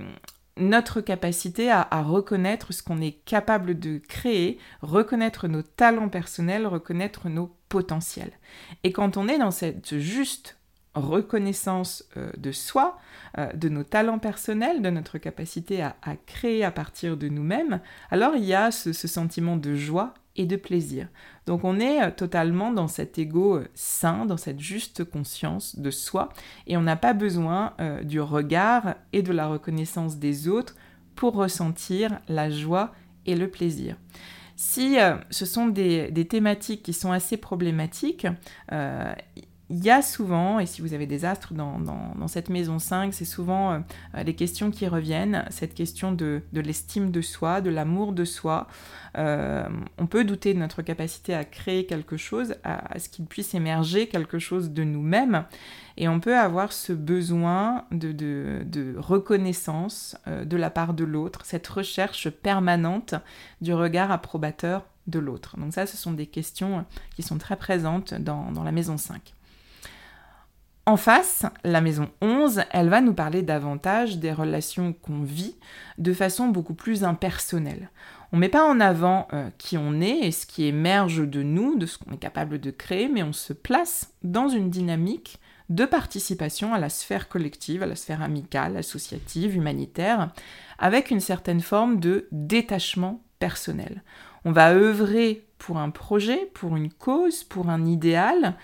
notre 0.57 1.01
capacité 1.01 1.69
à, 1.69 1.87
reconnaître 2.01 2.73
ce 2.73 2.81
qu'on 2.81 3.01
est 3.01 3.23
capable 3.25 3.77
de 3.77 3.97
créer, 3.97 4.57
reconnaître 4.81 5.47
nos 5.47 5.61
talents 5.61 6.09
personnels, 6.09 6.65
reconnaître 6.65 7.29
nos 7.29 7.53
potentiels. 7.69 8.31
Et 8.83 8.91
quand 8.91 9.17
on 9.17 9.27
est 9.27 9.37
dans 9.37 9.51
cette 9.51 9.99
juste 9.99 10.57
reconnaissance 10.93 12.05
euh, 12.15 12.31
de 12.37 12.53
soi, 12.53 12.97
euh, 13.37 13.51
de 13.51 13.67
nos 13.67 13.83
talents 13.83 14.19
personnels, 14.19 14.81
de 14.81 14.89
notre 14.89 15.17
capacité 15.17 15.81
à, 15.83 15.95
créer 16.25 16.63
à 16.63 16.71
partir 16.71 17.17
de 17.17 17.27
nous-mêmes, 17.27 17.81
alors 18.09 18.35
il 18.35 18.45
y 18.45 18.53
a 18.53 18.71
ce 18.71 18.93
sentiment 18.93 19.57
de 19.57 19.75
joie 19.75 20.13
de 20.43 20.57
plaisir. 20.57 21.07
Donc 21.45 21.63
on 21.63 21.79
est 21.79 22.03
euh, 22.03 22.11
totalement 22.11 22.71
dans 22.71 22.89
cet 22.89 23.17
ego 23.17 23.57
euh, 23.57 23.67
sain, 23.73 24.25
dans 24.25 24.37
cette 24.37 24.59
juste 24.59 25.05
conscience 25.05 25.79
de 25.79 25.91
soi, 25.91 26.29
et 26.67 26.75
on 26.75 26.81
n'a 26.81 26.97
pas 26.97 27.13
besoin 27.13 27.73
euh, 27.79 28.03
du 28.03 28.19
regard 28.19 28.95
et 29.13 29.21
de 29.21 29.31
la 29.31 29.47
reconnaissance 29.47 30.17
des 30.17 30.49
autres 30.49 30.75
pour 31.15 31.35
ressentir 31.35 32.19
la 32.27 32.49
joie 32.49 32.93
et 33.25 33.35
le 33.35 33.49
plaisir. 33.49 33.95
Si 34.57 34.95
ce 35.31 35.45
sont 35.45 35.67
des, 35.67 36.27
thématiques 36.29 36.81
qui 36.81 36.93
sont 36.93 37.11
assez 37.11 37.35
problématiques, 37.35 38.25
il 39.69 39.83
y 39.83 39.89
a 39.89 40.03
souvent, 40.03 40.59
et 40.59 40.67
si 40.67 40.81
vous 40.81 40.93
avez 40.93 41.07
des 41.07 41.25
astres 41.25 41.53
dans, 41.55 42.27
cette 42.27 42.49
maison 42.49 42.77
5, 42.77 43.13
c'est 43.13 43.25
souvent 43.25 43.73
euh, 43.73 44.23
les 44.23 44.35
questions 44.35 44.69
qui 44.69 44.87
reviennent, 44.87 45.45
cette 45.49 45.73
question 45.73 46.11
de, 46.11 46.43
l'estime 46.53 47.09
de 47.09 47.21
soi, 47.21 47.61
de 47.61 47.71
l'amour 47.71 48.13
de 48.13 48.25
soi. 48.25 48.67
Euh, 49.17 49.67
on 49.97 50.05
peut 50.05 50.23
douter 50.23 50.53
de 50.53 50.59
notre 50.59 50.83
capacité 50.83 51.33
à 51.33 51.43
créer 51.43 51.87
quelque 51.87 52.15
chose, 52.15 52.55
à, 52.63 52.99
ce 52.99 53.09
qu'il 53.09 53.25
puisse 53.25 53.55
émerger 53.55 54.07
quelque 54.07 54.37
chose 54.37 54.69
de 54.69 54.83
nous-mêmes, 54.83 55.45
et 55.97 56.07
on 56.07 56.19
peut 56.19 56.37
avoir 56.37 56.71
ce 56.71 56.93
besoin 56.93 57.85
de, 57.91 58.95
reconnaissance 58.97 60.15
euh, 60.27 60.45
de 60.45 60.57
la 60.57 60.69
part 60.69 60.93
de 60.93 61.05
l'autre, 61.05 61.41
cette 61.43 61.67
recherche 61.67 62.29
permanente 62.29 63.15
du 63.61 63.73
regard 63.73 64.11
approbateur 64.11 64.85
de 65.07 65.17
l'autre. 65.17 65.57
Donc 65.57 65.73
ça, 65.73 65.87
ce 65.87 65.97
sont 65.97 66.13
des 66.13 66.27
questions 66.27 66.85
qui 67.15 67.23
sont 67.23 67.37
très 67.37 67.55
présentes 67.55 68.13
dans, 68.13 68.51
dans 68.51 68.63
la 68.63 68.71
maison 68.71 68.97
5. 68.97 69.34
En 70.87 70.97
face, 70.97 71.47
la 71.63 71.81
maison 71.81 72.09
11, 72.21 72.61
elle 72.69 72.89
va 72.89 73.01
nous 73.01 73.15
parler 73.15 73.41
davantage 73.41 74.19
des 74.19 74.31
relations 74.31 74.93
qu'on 74.93 75.23
vit 75.23 75.55
de 75.97 76.13
façon 76.13 76.49
beaucoup 76.49 76.75
plus 76.75 77.03
impersonnelle. 77.03 77.89
On 78.31 78.35
ne 78.35 78.41
met 78.41 78.49
pas 78.49 78.63
en 78.63 78.79
avant 78.79 79.27
euh, 79.33 79.49
qui 79.57 79.79
on 79.79 79.99
est 79.99 80.19
et 80.19 80.31
ce 80.31 80.45
qui 80.45 80.65
émerge 80.65 81.27
de 81.27 81.41
nous, 81.41 81.75
de 81.75 81.87
ce 81.87 81.97
qu'on 81.97 82.11
est 82.11 82.17
capable 82.17 82.59
de 82.59 82.69
créer, 82.69 83.07
mais 83.07 83.23
on 83.23 83.33
se 83.33 83.51
place 83.51 84.13
dans 84.21 84.47
une 84.47 84.69
dynamique 84.69 85.39
de 85.69 85.85
participation 85.85 86.75
à 86.75 86.79
la 86.79 86.89
sphère 86.89 87.29
collective, 87.29 87.81
à 87.81 87.87
la 87.87 87.95
sphère 87.95 88.21
amicale, 88.21 88.77
associative, 88.77 89.55
humanitaire, 89.55 90.33
avec 90.77 91.09
une 91.09 91.19
certaine 91.19 91.61
forme 91.61 91.99
de 91.99 92.27
détachement 92.31 93.23
personnel. 93.39 94.03
On 94.43 94.51
va 94.51 94.73
œuvrer 94.73 95.47
pour 95.57 95.79
un 95.79 95.89
projet, 95.89 96.51
pour 96.53 96.75
une 96.75 96.91
cause, 96.91 97.43
pour 97.43 97.69
un 97.69 97.85
idéal 97.85 98.55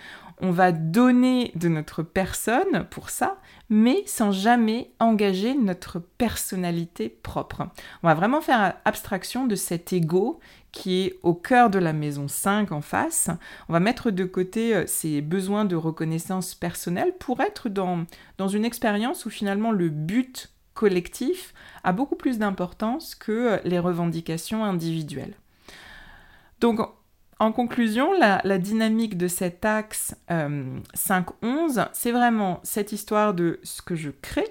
on 0.42 0.52
va 0.52 0.72
donner 0.72 1.52
de 1.56 1.70
notre 1.70 2.02
personne 2.02 2.86
pour 2.90 3.12
ça, 3.12 3.38
mais 3.70 4.04
sans 4.08 4.32
jamais 4.32 4.92
engager 5.00 5.54
notre 5.54 6.00
personnalité 6.00 7.10
propre. 7.10 7.68
On 8.02 8.08
va 8.08 8.16
vraiment 8.16 8.42
faire 8.42 8.74
abstraction 8.84 9.46
de 9.46 9.56
cet 9.56 9.94
ego 9.94 10.40
qui 10.72 11.04
est 11.04 11.20
au 11.22 11.34
cœur 11.34 11.70
de 11.70 11.80
la 11.80 11.94
maison 11.94 12.28
5 12.28 12.72
en 12.72 12.82
face. 12.82 13.30
On 13.70 13.74
va 13.74 13.80
mettre 13.80 14.10
de 14.10 14.26
côté 14.26 14.76
euh, 14.76 14.86
ces 14.88 15.22
besoins 15.22 15.66
de 15.66 15.76
reconnaissance 15.76 16.56
personnelle 16.56 17.14
pour 17.20 17.42
être 17.42 17.70
dans, 17.70 18.06
dans 18.38 18.48
une 18.48 18.66
expérience 18.66 19.26
où 19.26 19.30
finalement 19.30 19.72
le 19.72 19.90
but 19.90 20.50
collectif 20.74 21.54
a 21.84 21.92
beaucoup 21.92 22.16
plus 22.16 22.40
d'importance 22.40 23.16
que 23.16 23.32
euh, 23.32 23.58
les 23.66 23.80
revendications 23.80 24.64
individuelles. 24.64 25.36
Donc 26.62 26.80
en 27.42 27.52
conclusion, 27.52 28.14
la, 28.14 28.58
dynamique 28.60 29.18
de 29.18 29.28
cet 29.28 29.66
axe 29.66 30.16
5-11, 30.30 30.30
euh, 31.42 31.86
c'est 31.92 32.12
vraiment 32.12 32.60
cette 32.62 32.92
histoire 32.92 33.34
de 33.34 33.60
ce 33.64 33.82
que 33.82 33.96
je 33.96 34.12
crée, 34.12 34.48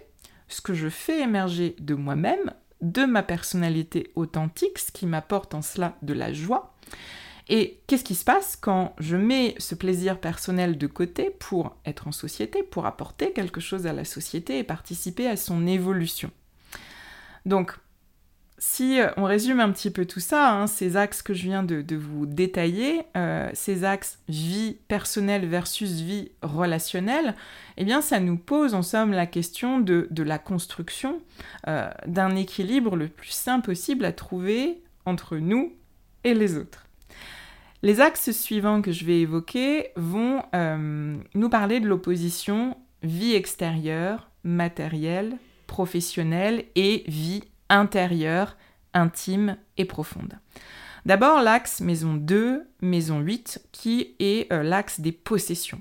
ce 0.49 0.61
que 0.61 0.75
je 0.75 0.89
fais 0.89 1.21
émerger 1.21 1.77
de 1.79 1.95
moi-même, 1.95 2.53
de 2.81 3.05
ma 3.05 3.23
personnalité 3.23 4.11
authentique, 4.17 4.81
ce 4.81 4.91
qui 4.91 5.07
m'apporte 5.07 5.55
en 5.55 5.63
cela 5.63 5.95
de 6.03 6.13
la 6.15 6.33
joie. 6.33 6.75
Et 7.49 7.81
qu'est-ce 7.87 8.03
qui 8.03 8.17
se 8.17 8.25
passe 8.25 8.57
quand 8.57 8.97
je 8.99 9.17
mets 9.17 9.55
ce 9.59 9.77
plaisir 9.77 10.19
personnel 10.19 10.77
de 10.77 10.89
côté 10.89 11.31
pour 11.31 11.77
être 11.87 12.09
en 12.09 12.13
société, 12.13 12.65
pour 12.65 12.87
apporter 12.87 13.33
quelque 13.33 13.61
chose 13.61 13.87
à 13.87 13.93
la 13.93 14.05
société 14.05 14.59
et 14.59 14.65
participer 14.65 15.29
à 15.29 15.37
son 15.37 15.65
évolution? 15.69 16.33
Donc, 17.47 17.73
si 18.63 19.01
euh, 19.01 19.09
on 19.17 19.25
résume 19.25 19.59
un 19.59 19.73
petit 19.73 19.91
peu 19.91 20.05
tout 20.05 20.21
ça, 20.21 20.53
hein, 20.53 20.67
ces 20.67 20.99
axes 20.99 21.23
que 21.23 21.33
je 21.33 21.45
viens 21.45 21.63
de, 21.63 21.97
vous 21.97 22.27
détailler, 22.27 23.01
euh, 23.17 23.49
ces 23.55 23.85
axes 23.85 24.19
vie 24.29 24.77
personnelle 24.87 25.47
versus 25.47 25.93
vie 26.03 26.31
relationnelle, 26.43 27.35
eh 27.79 27.85
bien 27.85 28.03
ça 28.03 28.21
nous 28.21 28.37
pose 28.37 28.75
en 28.75 28.83
somme 28.83 29.13
la 29.13 29.25
question 29.25 29.81
de, 29.81 30.07
la 30.15 30.39
construction 30.39 31.23
euh, 31.69 31.89
d'un 32.07 32.37
équilibre 32.37 32.97
le 32.97 33.09
plus 33.09 33.31
simple 33.31 33.71
possible 33.71 34.05
à 34.05 34.13
trouver 34.13 34.83
entre 35.07 35.39
nous 35.39 35.73
et 36.25 36.35
les 36.35 36.59
autres. 36.59 36.87
Les 37.81 38.03
axes 38.03 38.31
suivants 38.31 38.83
que 38.83 38.93
je 38.93 39.07
vais 39.07 39.21
évoquer 39.21 39.89
vont 39.97 40.43
nous 40.53 41.49
parler 41.49 41.81
de 41.81 41.89
l'opposition 41.89 42.77
vie 43.03 43.35
extérieure, 43.35 44.31
matérielle, 44.45 45.39
professionnelle 45.67 46.65
et 46.75 47.05
vie 47.07 47.45
intérieure, 47.71 48.57
intime 48.93 49.57
et 49.79 49.87
profonde. 49.87 50.39
D'abord 51.07 51.41
l'axe 51.41 51.81
maison 51.81 52.15
2, 52.15 52.69
maison 52.83 53.21
8, 53.21 53.69
qui 53.73 54.15
est 54.19 54.53
euh, 54.53 54.63
l'axe 54.63 55.01
des 55.01 55.13
possessions. 55.13 55.81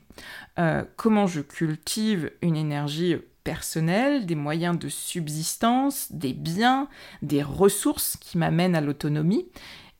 Euh, 0.58 0.84
comment 0.95 1.28
je 1.28 1.41
cultive 1.41 2.32
une 2.41 2.56
énergie 2.56 3.17
personnelle, 3.43 4.25
des 4.25 4.36
moyens 4.36 4.78
de 4.80 4.88
subsistance, 4.88 6.12
des 6.12 6.34
biens, 6.34 6.88
des 7.21 7.43
ressources 7.43 8.15
qui 8.17 8.38
m'amènent 8.38 8.75
à 8.75 8.82
l'autonomie, 8.82 9.47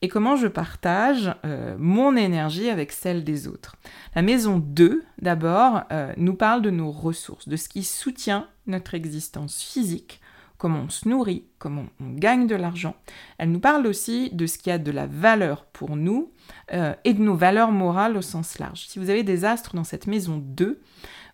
et 0.02 0.08
comment 0.08 0.36
je 0.36 0.46
partage 0.46 1.34
euh, 1.44 1.76
mon 1.78 2.16
énergie 2.16 2.70
avec 2.70 2.90
celle 2.90 3.22
des 3.22 3.46
autres. 3.46 3.76
La 4.14 4.22
maison 4.22 4.58
2, 4.58 5.02
d'abord, 5.20 5.82
nous 6.16 6.34
parle 6.34 6.62
de 6.62 6.70
nos 6.70 6.90
ressources, 6.90 7.48
de 7.48 7.56
ce 7.56 7.68
qui 7.68 7.84
soutient 7.84 8.48
notre 8.66 8.94
existence 8.94 9.62
physique, 9.62 10.20
comment 10.60 10.82
on 10.84 10.90
se 10.90 11.08
nourrit, 11.08 11.44
comment 11.58 11.86
on 12.00 12.10
gagne 12.10 12.46
de 12.46 12.54
l'argent. 12.54 12.94
Elle 13.38 13.50
nous 13.50 13.60
parle 13.60 13.86
aussi 13.86 14.28
de 14.30 14.46
ce 14.46 14.58
qui 14.58 14.70
a 14.70 14.76
de 14.76 14.90
la 14.90 15.06
valeur 15.06 15.64
pour 15.64 15.96
nous 15.96 16.32
euh, 16.74 16.94
et 17.04 17.14
de 17.14 17.22
nos 17.22 17.34
valeurs 17.34 17.72
morales 17.72 18.18
au 18.18 18.22
sens 18.22 18.58
large. 18.58 18.86
Si 18.86 18.98
vous 18.98 19.08
avez 19.08 19.22
des 19.22 19.46
astres 19.46 19.74
dans 19.74 19.84
cette 19.84 20.06
maison 20.06 20.36
2, 20.36 20.82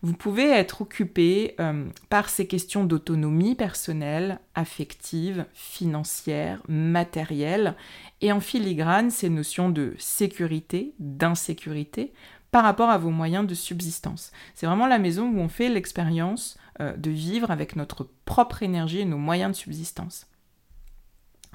vous 0.02 0.12
pouvez 0.12 0.48
être 0.48 0.82
occupé 0.82 1.56
euh, 1.58 1.86
par 2.08 2.28
ces 2.28 2.46
questions 2.46 2.84
d'autonomie 2.84 3.56
personnelle, 3.56 4.38
affective, 4.54 5.44
financière, 5.54 6.62
matérielle, 6.68 7.74
et 8.20 8.30
en 8.30 8.38
filigrane 8.38 9.10
ces 9.10 9.28
notions 9.28 9.70
de 9.70 9.94
sécurité, 9.98 10.94
d'insécurité, 11.00 12.12
par 12.52 12.62
rapport 12.62 12.90
à 12.90 12.98
vos 12.98 13.10
moyens 13.10 13.44
de 13.44 13.54
subsistance. 13.54 14.30
C'est 14.54 14.66
vraiment 14.66 14.86
la 14.86 15.00
maison 15.00 15.28
où 15.28 15.40
on 15.40 15.48
fait 15.48 15.68
l'expérience 15.68 16.56
de 16.80 17.10
vivre 17.10 17.50
avec 17.50 17.76
notre 17.76 18.08
propre 18.24 18.62
énergie 18.62 19.00
et 19.00 19.04
nos 19.04 19.18
moyens 19.18 19.52
de 19.52 19.56
subsistance. 19.56 20.26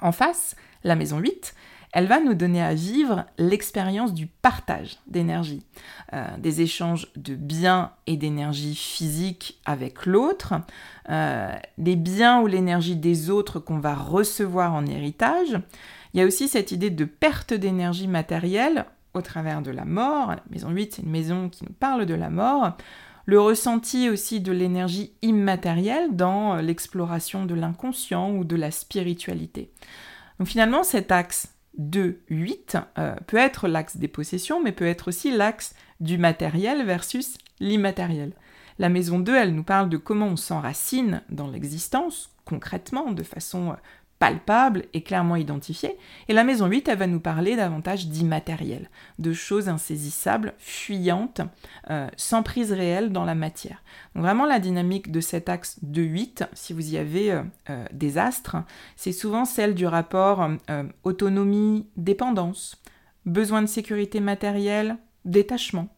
En 0.00 0.12
face, 0.12 0.56
la 0.82 0.96
maison 0.96 1.18
8, 1.18 1.54
elle 1.92 2.06
va 2.06 2.20
nous 2.20 2.34
donner 2.34 2.62
à 2.62 2.74
vivre 2.74 3.26
l'expérience 3.38 4.14
du 4.14 4.26
partage 4.26 4.98
d'énergie, 5.06 5.64
euh, 6.14 6.26
des 6.38 6.62
échanges 6.62 7.08
de 7.16 7.34
biens 7.34 7.92
et 8.06 8.16
d'énergie 8.16 8.74
physique 8.74 9.60
avec 9.66 10.06
l'autre, 10.06 10.54
euh, 11.10 11.54
des 11.76 11.96
biens 11.96 12.40
ou 12.40 12.46
l'énergie 12.46 12.96
des 12.96 13.28
autres 13.28 13.60
qu'on 13.60 13.78
va 13.78 13.94
recevoir 13.94 14.72
en 14.72 14.86
héritage. 14.86 15.60
Il 16.14 16.20
y 16.20 16.22
a 16.22 16.26
aussi 16.26 16.48
cette 16.48 16.72
idée 16.72 16.90
de 16.90 17.04
perte 17.04 17.52
d'énergie 17.52 18.08
matérielle 18.08 18.86
au 19.12 19.20
travers 19.20 19.60
de 19.60 19.70
la 19.70 19.84
mort. 19.84 20.30
La 20.30 20.42
maison 20.50 20.70
8, 20.70 20.94
c'est 20.94 21.02
une 21.02 21.10
maison 21.10 21.50
qui 21.50 21.64
nous 21.64 21.74
parle 21.74 22.06
de 22.06 22.14
la 22.14 22.30
mort. 22.30 22.76
Le 23.26 23.40
ressenti 23.40 24.08
aussi 24.08 24.40
de 24.40 24.52
l'énergie 24.52 25.12
immatérielle 25.22 26.16
dans 26.16 26.56
l'exploration 26.56 27.46
de 27.46 27.54
l'inconscient 27.54 28.32
ou 28.32 28.44
de 28.44 28.56
la 28.56 28.70
spiritualité. 28.70 29.70
Donc 30.38 30.48
finalement, 30.48 30.82
cet 30.82 31.12
axe 31.12 31.54
2-8 31.80 32.82
euh, 32.98 33.14
peut 33.26 33.36
être 33.36 33.68
l'axe 33.68 33.96
des 33.96 34.08
possessions, 34.08 34.62
mais 34.62 34.72
peut 34.72 34.86
être 34.86 35.08
aussi 35.08 35.30
l'axe 35.30 35.74
du 36.00 36.18
matériel 36.18 36.84
versus 36.84 37.38
l'immatériel. 37.60 38.32
La 38.78 38.88
maison 38.88 39.18
2, 39.18 39.34
elle 39.34 39.54
nous 39.54 39.62
parle 39.62 39.88
de 39.88 39.96
comment 39.96 40.26
on 40.26 40.36
s'enracine 40.36 41.22
dans 41.28 41.48
l'existence, 41.48 42.30
concrètement, 42.44 43.12
de 43.12 43.22
façon 43.22 43.76
palpable 44.22 44.84
et 44.94 45.02
clairement 45.02 45.34
identifiée. 45.34 45.98
Et 46.28 46.32
la 46.32 46.44
maison 46.44 46.68
8, 46.68 46.86
elle 46.86 46.98
va 46.98 47.08
nous 47.08 47.18
parler 47.18 47.56
davantage 47.56 48.06
d'immatériel, 48.06 48.88
de 49.18 49.32
choses 49.32 49.68
insaisissables, 49.68 50.54
fuyantes, 50.58 51.40
euh, 51.90 52.06
sans 52.16 52.44
prise 52.44 52.70
réelle 52.70 53.10
dans 53.10 53.24
la 53.24 53.34
matière. 53.34 53.82
Donc 54.14 54.22
vraiment 54.22 54.46
la 54.46 54.60
dynamique 54.60 55.10
de 55.10 55.20
cet 55.20 55.48
axe 55.48 55.80
de 55.82 56.02
8, 56.02 56.44
si 56.52 56.72
vous 56.72 56.94
y 56.94 56.98
avez 56.98 57.32
euh, 57.32 57.42
euh, 57.68 57.84
des 57.92 58.16
astres, 58.16 58.58
c'est 58.94 59.10
souvent 59.10 59.44
celle 59.44 59.74
du 59.74 59.88
rapport 59.88 60.48
autonomie-dépendance, 61.02 62.80
besoin 63.26 63.60
de 63.60 63.66
sécurité 63.66 64.20
matérielle, 64.20 64.98
détachement 65.24 65.88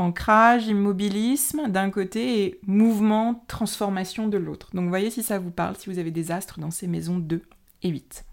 ancrage, 0.00 0.66
immobilisme 0.66 1.68
d'un 1.68 1.90
côté 1.90 2.44
et 2.44 2.60
mouvement, 2.66 3.44
transformation 3.48 4.28
de 4.28 4.38
l'autre. 4.38 4.70
Donc 4.74 4.88
voyez 4.88 5.10
si 5.10 5.22
ça 5.22 5.38
vous 5.38 5.50
parle, 5.50 5.76
si 5.76 5.90
vous 5.90 5.98
avez 5.98 6.10
des 6.10 6.32
astres 6.32 6.58
dans 6.58 6.70
ces 6.70 6.86
maisons 6.86 7.18
2 7.18 7.42
et 7.82 7.88
8. 7.88 8.24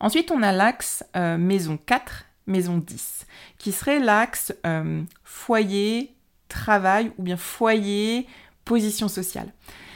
Ensuite, 0.00 0.30
on 0.30 0.42
a 0.42 0.52
l'axe 0.52 1.04
euh, 1.16 1.38
maison 1.38 1.78
4, 1.86 2.24
maison 2.46 2.78
10, 2.78 3.26
qui 3.58 3.70
serait 3.72 4.00
l'axe 4.00 4.52
euh, 4.66 5.02
foyer, 5.22 6.14
travail 6.48 7.12
ou 7.18 7.22
bien 7.22 7.36
foyer, 7.36 8.26
position 8.64 9.08
sociale. 9.08 9.52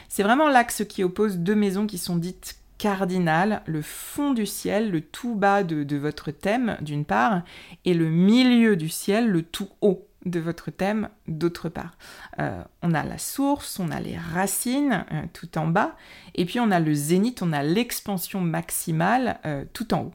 C'est 0.08 0.22
vraiment 0.22 0.48
l'axe 0.48 0.84
qui 0.88 1.02
oppose 1.02 1.38
deux 1.38 1.54
maisons 1.56 1.86
qui 1.86 1.98
sont 1.98 2.16
dites 2.16 2.58
cardinales, 2.78 3.62
le 3.66 3.82
fond 3.82 4.32
du 4.32 4.46
ciel, 4.46 4.90
le 4.90 5.00
tout 5.00 5.34
bas 5.34 5.62
de, 5.62 5.84
de 5.84 5.96
votre 5.96 6.30
thème 6.30 6.76
d'une 6.80 7.04
part, 7.04 7.42
et 7.84 7.94
le 7.94 8.08
milieu 8.08 8.76
du 8.76 8.88
ciel, 8.88 9.28
le 9.28 9.42
tout 9.42 9.68
haut 9.80 10.06
de 10.24 10.40
votre 10.40 10.70
thème 10.70 11.08
d'autre 11.26 11.68
part. 11.68 11.96
Euh, 12.38 12.62
on 12.82 12.94
a 12.94 13.02
la 13.02 13.18
source, 13.18 13.78
on 13.78 13.90
a 13.90 14.00
les 14.00 14.16
racines 14.16 15.04
euh, 15.12 15.22
tout 15.32 15.58
en 15.58 15.66
bas, 15.66 15.96
et 16.34 16.44
puis 16.44 16.60
on 16.60 16.70
a 16.70 16.80
le 16.80 16.94
zénith, 16.94 17.42
on 17.42 17.52
a 17.52 17.62
l'expansion 17.62 18.40
maximale 18.40 19.38
euh, 19.46 19.64
tout 19.72 19.94
en 19.94 20.02
haut. 20.02 20.14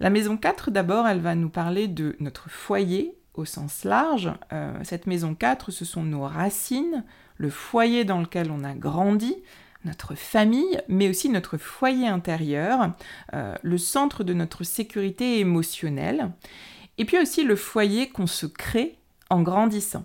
La 0.00 0.10
maison 0.10 0.36
4, 0.36 0.70
d'abord, 0.70 1.06
elle 1.06 1.20
va 1.20 1.34
nous 1.34 1.50
parler 1.50 1.88
de 1.88 2.16
notre 2.20 2.48
foyer 2.48 3.14
au 3.34 3.44
sens 3.44 3.84
large. 3.84 4.32
cette 4.82 5.06
maison 5.06 5.34
4, 5.34 5.70
ce 5.70 5.84
sont 5.84 6.02
nos 6.02 6.22
racines, 6.22 7.04
le 7.36 7.48
foyer 7.48 8.04
dans 8.04 8.20
lequel 8.20 8.50
on 8.50 8.64
a 8.64 8.74
grandi, 8.74 9.36
notre 9.84 10.14
famille, 10.14 10.80
mais 10.88 11.08
aussi 11.08 11.28
notre 11.28 11.58
foyer 11.58 12.08
intérieur, 12.08 12.94
le 13.32 13.78
centre 13.78 14.24
de 14.24 14.32
notre 14.32 14.64
sécurité 14.64 15.38
émotionnelle, 15.38 16.32
et 16.98 17.04
puis 17.04 17.18
aussi 17.18 17.44
le 17.44 17.56
foyer 17.56 18.08
qu'on 18.08 18.26
se 18.26 18.46
crée 18.46 18.99
en 19.30 19.42
grandissant. 19.42 20.04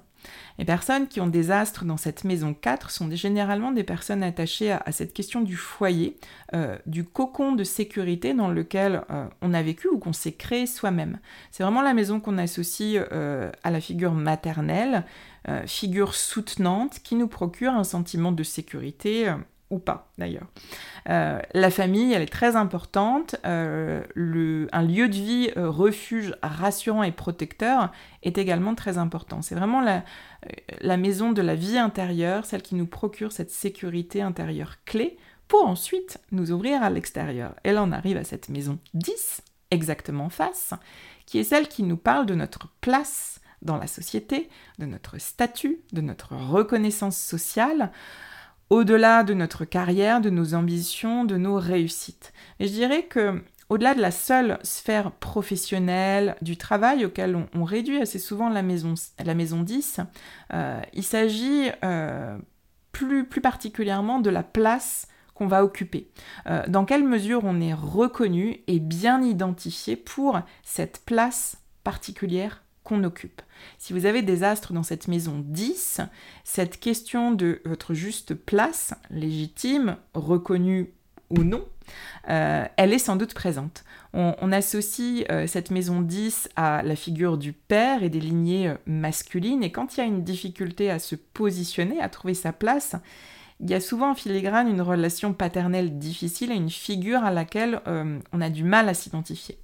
Les 0.58 0.66
personnes 0.66 1.08
qui 1.08 1.20
ont 1.22 1.28
des 1.28 1.52
astres 1.52 1.86
dans 1.86 1.98
cette 1.98 2.24
maison 2.24 2.54
4 2.54 2.90
sont 2.90 3.10
généralement 3.12 3.72
des 3.72 3.84
personnes 3.84 4.24
attachées 4.24 4.72
à, 4.72 4.92
cette 4.92 5.14
question 5.14 5.42
du 5.42 5.56
foyer, 5.56 6.18
euh, 6.54 6.78
du 6.86 7.04
cocon 7.04 7.52
de 7.52 7.64
sécurité 7.64 8.34
dans 8.34 8.48
lequel 8.48 9.04
euh, 9.12 9.28
on 9.42 9.54
a 9.54 9.62
vécu 9.62 9.88
ou 9.88 10.00
qu'on 10.00 10.14
s'est 10.14 10.34
créé 10.34 10.66
soi-même. 10.66 11.20
C'est 11.52 11.64
vraiment 11.64 11.82
la 11.82 11.94
maison 11.94 12.20
qu'on 12.20 12.38
associe 12.38 13.06
euh, 13.12 13.52
à 13.64 13.72
la 13.72 13.82
figure 13.82 14.14
maternelle, 14.14 15.04
figure 15.68 16.16
soutenante 16.16 17.02
qui 17.04 17.14
nous 17.14 17.28
procure 17.28 17.74
un 17.74 17.84
sentiment 17.84 18.32
de 18.32 18.42
sécurité 18.42 19.32
pas 19.80 20.12
d'ailleurs. 20.18 20.48
Euh, 21.10 21.40
la 21.54 21.70
famille, 21.70 22.14
elle 22.14 22.22
est 22.22 22.32
très 22.32 22.56
importante. 22.56 23.36
Euh, 23.46 24.04
un 24.72 24.82
lieu 24.84 25.08
de 25.08 25.16
vie, 25.16 25.52
euh, 25.58 25.70
refuge 25.70 26.36
rassurant 26.42 27.04
et 27.04 27.12
protecteur 27.12 27.92
est 28.24 28.38
également 28.38 28.76
très 28.76 28.98
important. 28.98 29.42
C'est 29.42 29.56
vraiment 29.56 29.82
la, 29.82 30.04
la, 30.82 30.98
maison 30.98 31.32
de 31.32 31.42
la 31.42 31.56
vie 31.56 31.78
intérieure, 31.78 32.46
celle 32.46 32.62
qui 32.62 32.76
nous 32.76 32.88
procure 32.88 33.32
cette 33.32 33.52
sécurité 33.52 34.22
intérieure 34.22 34.84
clé 34.86 35.18
pour 35.48 35.68
ensuite 35.68 36.20
nous 36.32 36.52
ouvrir 36.52 36.82
à 36.82 36.90
l'extérieur. 36.90 37.56
Et 37.64 37.72
là, 37.72 37.84
on 37.84 37.92
arrive 37.92 38.18
à 38.18 38.24
cette 38.24 38.50
maison 38.50 38.80
10, 38.96 39.42
exactement 39.72 40.30
face, 40.30 40.74
qui 41.26 41.38
est 41.40 41.44
celle 41.44 41.68
qui 41.68 41.84
nous 41.84 41.98
parle 41.98 42.26
de 42.26 42.36
notre 42.36 42.70
place 42.82 43.40
dans 43.62 43.78
la 43.78 43.88
société, 43.88 44.50
de 44.80 44.86
notre 44.86 45.18
statut, 45.18 45.82
de 45.92 46.02
notre 46.02 46.36
reconnaissance 46.36 47.18
sociale 47.18 47.92
au-delà 48.70 49.24
de 49.24 49.34
notre 49.34 49.66
carrière, 49.66 50.22
de 50.22 50.30
nos 50.30 50.54
ambitions, 50.54 51.26
de 51.26 51.38
nos 51.38 51.58
réussites. 51.58 52.34
Et 52.60 52.68
je 52.68 52.74
dirais 52.74 53.04
que 53.04 53.42
au-delà 53.70 53.96
de 53.96 54.02
la 54.02 54.12
seule 54.12 54.60
sphère 54.64 55.12
professionnelle 55.12 56.36
du 56.42 56.56
travail 56.56 57.06
auquel 57.06 57.48
on, 57.54 57.64
réduit 57.64 58.00
assez 58.00 58.20
souvent 58.20 58.50
la 58.50 58.62
maison, 58.62 58.94
la 59.24 59.34
maison 59.34 59.62
10, 59.62 60.02
euh, 60.54 60.80
il 60.94 61.04
s'agit 61.04 61.70
euh, 61.84 62.38
plus, 62.92 63.26
plus, 63.26 63.42
particulièrement 63.42 64.20
de 64.20 64.30
la 64.30 64.44
place 64.44 65.08
qu'on 65.34 65.48
va 65.48 65.64
occuper. 65.64 66.10
Euh, 66.48 66.64
dans 66.68 66.86
quelle 66.86 67.04
mesure 67.04 67.42
on 67.44 67.60
est 67.60 67.74
reconnu 67.74 68.62
et 68.68 68.80
bien 68.80 69.22
identifié 69.22 69.96
pour 69.96 70.40
cette 70.64 71.02
place 71.06 71.58
particulière 71.84 72.65
qu'on 72.86 73.04
occupe. 73.04 73.42
Si 73.78 73.92
vous 73.92 74.06
avez 74.06 74.22
des 74.22 74.44
astres 74.44 74.72
dans 74.72 74.84
cette 74.84 75.10
maison 75.10 75.44
10, 75.44 76.00
cette 76.46 76.80
question 76.80 77.32
de 77.32 77.62
votre 77.66 77.94
juste 77.94 78.34
place, 78.34 78.94
légitime, 79.10 79.98
reconnue 80.14 80.94
ou 81.32 81.44
non, 81.44 81.66
euh, 82.30 82.66
elle 82.78 82.94
est 82.94 83.00
sans 83.00 83.16
doute 83.16 83.34
présente. 83.34 83.84
On, 84.14 84.52
associe 84.54 85.26
euh, 85.30 85.46
cette 85.46 85.72
maison 85.72 86.00
10 86.00 86.50
à 86.56 86.84
la 86.84 86.96
figure 86.96 87.38
du 87.38 87.52
père 87.52 88.02
et 88.02 88.10
des 88.10 88.22
lignées 88.22 88.70
euh, 88.70 88.76
masculines, 88.86 89.62
et 89.62 89.74
quand 89.74 89.98
il 89.98 90.00
y 90.00 90.04
a 90.04 90.06
une 90.06 90.24
difficulté 90.24 90.90
à 90.90 91.00
se 91.00 91.16
positionner, 91.16 92.00
à 92.00 92.08
trouver 92.08 92.34
sa 92.34 92.54
place, 92.54 92.96
il 93.60 93.70
y 93.70 93.74
a 93.74 93.82
souvent 93.82 94.12
en 94.12 94.16
filigrane 94.16 94.70
une 94.70 94.82
relation 94.82 95.34
paternelle 95.34 95.98
difficile 95.98 96.52
et 96.52 96.56
une 96.56 96.70
figure 96.70 97.24
à 97.24 97.32
laquelle 97.32 97.82
on 97.88 98.42
a 98.42 98.50
du 98.50 98.66
mal 98.66 98.90
à 98.90 98.94
s'identifier. 98.94 99.58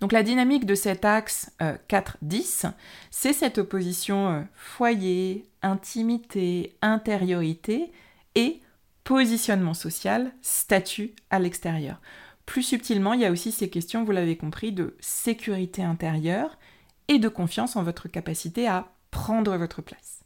Donc 0.00 0.12
la 0.12 0.22
dynamique 0.22 0.66
de 0.66 0.74
cet 0.74 1.04
axe 1.04 1.50
4-10, 1.60 2.66
euh, 2.66 2.70
c'est 3.10 3.32
cette 3.32 3.58
opposition 3.58 4.28
euh, 4.28 4.42
foyer, 4.54 5.48
intimité, 5.62 6.76
intériorité 6.82 7.90
et 8.34 8.60
positionnement 9.04 9.74
social, 9.74 10.32
statut 10.42 11.14
à 11.30 11.38
l'extérieur. 11.38 12.00
Plus 12.44 12.62
subtilement, 12.62 13.14
il 13.14 13.20
y 13.20 13.24
a 13.24 13.30
aussi 13.30 13.52
ces 13.52 13.70
questions, 13.70 14.04
vous 14.04 14.12
l'avez 14.12 14.36
compris, 14.36 14.72
de 14.72 14.96
sécurité 15.00 15.82
intérieure 15.82 16.58
et 17.08 17.18
de 17.18 17.28
confiance 17.28 17.76
en 17.76 17.82
votre 17.82 18.08
capacité 18.08 18.68
à 18.68 18.92
prendre 19.10 19.56
votre 19.56 19.80
place. 19.80 20.20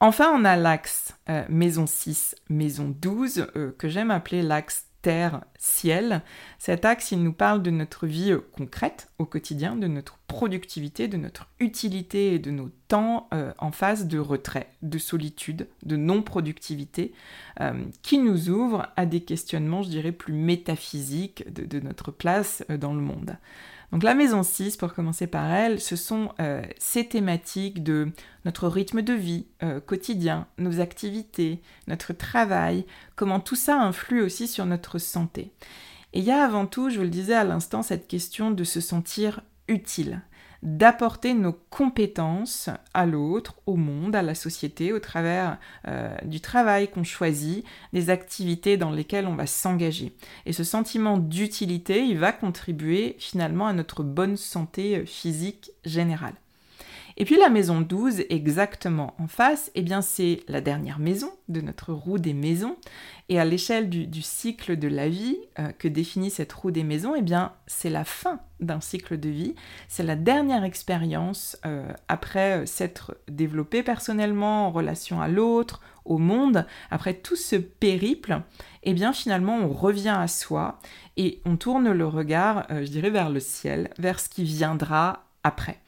Enfin, 0.00 0.30
on 0.34 0.44
a 0.44 0.56
l'axe 0.56 1.14
euh, 1.28 1.44
maison 1.48 1.86
6, 1.86 2.34
maison 2.50 2.94
12, 3.00 3.46
que 3.78 3.88
j'aime 3.88 4.10
appeler 4.10 4.42
l'axe 4.42 4.86
terre, 5.02 5.44
ciel. 5.58 6.22
Cet 6.58 6.84
axe, 6.84 7.12
il 7.12 7.22
nous 7.22 7.32
parle 7.32 7.62
de 7.62 7.70
notre 7.70 8.06
vie 8.06 8.32
euh, 8.32 8.40
concrète 8.52 9.10
au 9.18 9.26
quotidien, 9.26 9.76
de 9.76 9.88
notre 9.88 10.18
productivité, 10.28 11.08
de 11.08 11.16
notre 11.16 11.48
utilité 11.58 12.34
et 12.34 12.38
de 12.38 12.50
nos 12.50 12.70
temps 12.88 13.28
euh, 13.34 13.52
en 13.58 13.72
phase 13.72 14.06
de 14.06 14.18
retrait, 14.18 14.70
de 14.80 14.98
solitude, 14.98 15.68
de 15.84 15.96
non-productivité, 15.96 17.12
euh, 17.60 17.84
qui 18.02 18.18
nous 18.18 18.48
ouvre 18.48 18.88
à 18.96 19.04
des 19.04 19.20
questionnements, 19.20 19.82
je 19.82 19.90
dirais, 19.90 20.12
plus 20.12 20.32
métaphysiques 20.32 21.52
de 21.52 21.80
notre 21.80 22.12
place 22.12 22.64
dans 22.68 22.94
le 22.94 23.00
monde. 23.00 23.36
Donc 23.92 24.04
la 24.04 24.14
maison 24.14 24.42
6, 24.42 24.78
pour 24.78 24.94
commencer 24.94 25.26
par 25.26 25.52
elle, 25.52 25.78
ce 25.78 25.96
sont 25.96 26.32
euh, 26.40 26.62
ces 26.78 27.06
thématiques 27.06 27.82
de 27.82 28.10
notre 28.46 28.66
rythme 28.66 29.02
de 29.02 29.12
vie 29.12 29.46
euh, 29.62 29.80
quotidien, 29.80 30.46
nos 30.56 30.80
activités, 30.80 31.60
notre 31.88 32.14
travail, 32.14 32.86
comment 33.16 33.38
tout 33.38 33.54
ça 33.54 33.78
influe 33.78 34.22
aussi 34.22 34.48
sur 34.48 34.64
notre 34.64 34.98
santé. 34.98 35.52
Et 36.14 36.20
il 36.20 36.24
y 36.24 36.30
a 36.30 36.42
avant 36.42 36.66
tout, 36.66 36.88
je 36.88 36.96
vous 36.96 37.04
le 37.04 37.10
disais 37.10 37.34
à 37.34 37.44
l'instant, 37.44 37.82
cette 37.82 38.08
question 38.08 38.50
de 38.50 38.64
se 38.64 38.80
sentir 38.80 39.42
utile 39.68 40.22
d'apporter 40.62 41.34
nos 41.34 41.52
compétences 41.52 42.70
à 42.94 43.06
l'autre, 43.06 43.54
au 43.66 43.76
monde, 43.76 44.14
à 44.14 44.22
la 44.22 44.34
société, 44.34 44.92
au 44.92 45.00
travers 45.00 45.58
euh, 45.88 46.14
du 46.24 46.40
travail 46.40 46.88
qu'on 46.88 47.04
choisit, 47.04 47.64
des 47.92 48.10
activités 48.10 48.76
dans 48.76 48.90
lesquelles 48.90 49.26
on 49.26 49.34
va 49.34 49.46
s'engager. 49.46 50.12
Et 50.46 50.52
ce 50.52 50.64
sentiment 50.64 51.18
d'utilité, 51.18 52.04
il 52.04 52.18
va 52.18 52.32
contribuer 52.32 53.16
finalement 53.18 53.66
à 53.66 53.72
notre 53.72 54.02
bonne 54.02 54.36
santé 54.36 54.98
euh, 54.98 55.06
physique 55.06 55.72
générale. 55.84 56.34
Et 57.16 57.24
puis 57.24 57.36
la 57.36 57.48
maison 57.48 57.80
12, 57.80 58.24
exactement 58.30 59.14
en 59.18 59.26
face, 59.26 59.70
eh 59.74 59.82
bien 59.82 60.02
c'est 60.02 60.40
la 60.48 60.60
dernière 60.60 60.98
maison 60.98 61.30
de 61.48 61.60
notre 61.60 61.92
roue 61.92 62.18
des 62.18 62.34
maisons. 62.34 62.76
Et 63.28 63.38
à 63.38 63.44
l'échelle 63.44 63.88
du, 63.88 64.22
cycle 64.22 64.76
de 64.76 64.88
la 64.88 65.08
vie 65.08 65.38
euh, 65.58 65.72
que 65.78 65.88
définit 65.88 66.30
cette 66.30 66.52
roue 66.52 66.70
des 66.70 66.84
maisons, 66.84 67.14
eh 67.14 67.22
bien 67.22 67.52
c'est 67.66 67.90
la 67.90 68.04
fin 68.04 68.40
d'un 68.60 68.80
cycle 68.80 69.18
de 69.18 69.28
vie. 69.28 69.54
C'est 69.88 70.02
la 70.02 70.16
dernière 70.16 70.64
expérience 70.64 71.56
euh, 71.64 71.90
après 72.08 72.58
euh, 72.58 72.66
s'être 72.66 73.16
développé 73.28 73.82
personnellement 73.82 74.66
en 74.66 74.70
relation 74.70 75.20
à 75.20 75.28
l'autre, 75.28 75.80
au 76.04 76.18
monde, 76.18 76.66
après 76.90 77.14
tout 77.14 77.36
ce 77.36 77.56
périple, 77.56 78.40
eh 78.82 78.92
bien 78.92 79.12
finalement 79.12 79.56
on 79.58 79.68
revient 79.68 80.16
à 80.18 80.26
soi 80.26 80.80
et 81.16 81.40
on 81.44 81.56
tourne 81.56 81.92
le 81.92 82.06
regard, 82.06 82.66
je 82.70 82.90
dirais, 82.90 83.10
vers 83.10 83.30
le 83.30 83.38
ciel, 83.38 83.90
vers 83.98 84.18
ce 84.18 84.28
qui 84.28 84.42
viendra 84.42 85.26
après. 85.44 85.78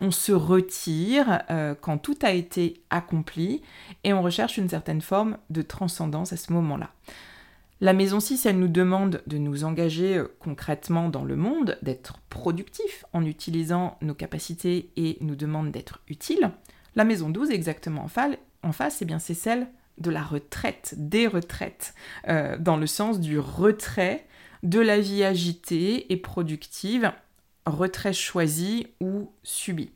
On 0.00 0.10
se 0.10 0.32
retire 0.32 1.42
euh, 1.50 1.74
quand 1.80 1.98
tout 1.98 2.18
a 2.22 2.32
été 2.32 2.82
accompli 2.90 3.62
et 4.02 4.12
on 4.12 4.22
recherche 4.22 4.58
une 4.58 4.68
certaine 4.68 5.00
forme 5.00 5.38
de 5.50 5.62
transcendance 5.62 6.32
à 6.32 6.36
ce 6.36 6.52
moment-là. 6.52 6.90
La 7.80 7.92
maison 7.92 8.20
6, 8.20 8.46
elle 8.46 8.58
nous 8.58 8.68
demande 8.68 9.22
de 9.26 9.36
nous 9.36 9.64
engager 9.64 10.16
euh, 10.16 10.34
concrètement 10.38 11.08
dans 11.08 11.24
le 11.24 11.36
monde, 11.36 11.78
d'être 11.82 12.18
productif 12.30 13.04
en 13.12 13.24
utilisant 13.24 13.98
nos 14.00 14.14
capacités 14.14 14.90
et 14.96 15.18
nous 15.20 15.36
demande 15.36 15.70
d'être 15.70 16.00
utile. 16.08 16.50
La 16.96 17.04
maison 17.04 17.28
12, 17.28 17.50
exactement 17.50 18.04
en 18.04 18.72
face, 18.72 19.02
eh 19.02 19.06
c'est 19.18 19.34
celle 19.34 19.66
de 19.98 20.10
la 20.10 20.22
retraite, 20.22 20.94
des 20.96 21.26
retraites, 21.26 21.94
euh, 22.28 22.56
dans 22.58 22.76
le 22.76 22.86
sens 22.86 23.20
du 23.20 23.38
retrait 23.38 24.26
de 24.62 24.80
la 24.80 24.98
vie 24.98 25.24
agitée 25.24 26.12
et 26.12 26.16
productive, 26.16 27.12
retrait 27.66 28.12
choisi 28.12 28.88
ou 29.00 29.30
subi. 29.42 29.90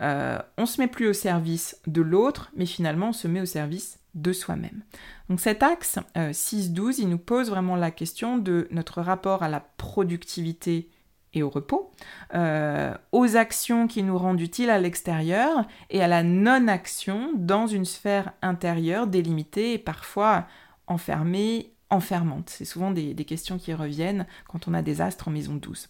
Euh, 0.00 0.38
on 0.58 0.66
se 0.66 0.80
met 0.80 0.88
plus 0.88 1.08
au 1.08 1.12
service 1.12 1.80
de 1.86 2.02
l'autre, 2.02 2.50
mais 2.56 2.66
finalement 2.66 3.08
on 3.08 3.12
se 3.12 3.28
met 3.28 3.40
au 3.40 3.46
service 3.46 3.98
de 4.14 4.32
soi-même. 4.32 4.82
Donc 5.28 5.40
cet 5.40 5.62
axe 5.62 5.98
6-12, 6.16 6.80
euh, 6.80 6.92
il 6.98 7.08
nous 7.08 7.18
pose 7.18 7.50
vraiment 7.50 7.76
la 7.76 7.90
question 7.90 8.38
de 8.38 8.68
notre 8.70 9.00
rapport 9.00 9.42
à 9.42 9.48
la 9.48 9.60
productivité 9.60 10.88
et 11.34 11.42
au 11.42 11.50
repos, 11.50 11.90
euh, 12.34 12.94
aux 13.10 13.36
actions 13.36 13.88
qui 13.88 14.02
nous 14.04 14.16
rendent 14.16 14.40
utiles 14.40 14.70
à 14.70 14.78
l'extérieur 14.78 15.66
et 15.90 16.00
à 16.00 16.06
la 16.06 16.22
non-action 16.22 17.32
dans 17.34 17.66
une 17.66 17.84
sphère 17.84 18.32
intérieure 18.40 19.08
délimitée 19.08 19.72
et 19.72 19.78
parfois 19.78 20.46
enfermée, 20.86 21.72
enfermante. 21.90 22.50
C'est 22.50 22.64
souvent 22.64 22.92
des, 22.92 23.14
des, 23.14 23.24
questions 23.24 23.58
qui 23.58 23.74
reviennent 23.74 24.26
quand 24.48 24.68
on 24.68 24.74
a 24.74 24.82
des 24.82 25.00
astres 25.00 25.26
en 25.26 25.32
maison 25.32 25.54
12. 25.54 25.88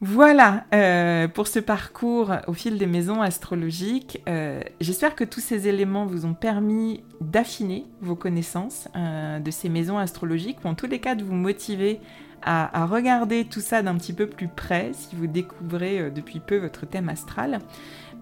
Voilà 0.00 0.64
euh, 0.74 1.28
pour 1.28 1.46
ce 1.46 1.60
parcours 1.60 2.32
au 2.46 2.52
fil 2.52 2.78
des 2.78 2.86
maisons 2.86 3.22
astrologiques. 3.22 4.22
Euh, 4.28 4.60
j'espère 4.80 5.14
que 5.14 5.24
tous 5.24 5.40
ces 5.40 5.68
éléments 5.68 6.04
vous 6.04 6.26
ont 6.26 6.34
permis 6.34 7.04
d'affiner 7.20 7.86
vos 8.00 8.16
connaissances 8.16 8.88
euh, 8.96 9.38
de 9.38 9.50
ces 9.50 9.68
maisons 9.68 9.96
astrologiques 9.96 10.58
ou 10.64 10.68
en 10.68 10.74
tous 10.74 10.86
les 10.86 10.98
cas 10.98 11.14
de 11.14 11.24
vous 11.24 11.34
motiver 11.34 12.00
à, 12.46 12.84
regarder 12.84 13.46
tout 13.46 13.62
ça 13.62 13.80
d'un 13.80 13.94
petit 13.96 14.12
peu 14.12 14.26
plus 14.26 14.48
près 14.48 14.90
si 14.92 15.16
vous 15.16 15.26
découvrez 15.26 16.10
depuis 16.10 16.40
peu 16.40 16.58
votre 16.58 16.84
thème 16.84 17.08
astral. 17.08 17.60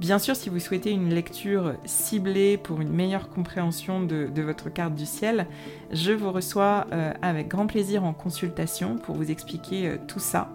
Bien 0.00 0.18
sûr, 0.18 0.34
si 0.34 0.48
vous 0.48 0.58
souhaitez 0.58 0.90
une 0.90 1.10
lecture 1.10 1.74
ciblée 1.84 2.56
pour 2.56 2.80
une 2.80 2.92
meilleure 2.92 3.28
compréhension 3.28 4.02
de, 4.02 4.42
votre 4.42 4.68
carte 4.68 4.94
du 4.94 5.06
ciel, 5.06 5.46
je 5.92 6.12
vous 6.12 6.32
reçois 6.32 6.86
euh, 6.92 7.12
avec 7.22 7.48
grand 7.48 7.66
plaisir 7.66 8.04
en 8.04 8.12
consultation 8.12 8.96
pour 8.96 9.14
vous 9.14 9.30
expliquer 9.30 9.86
euh, 9.86 9.96
tout 10.08 10.18
ça, 10.18 10.52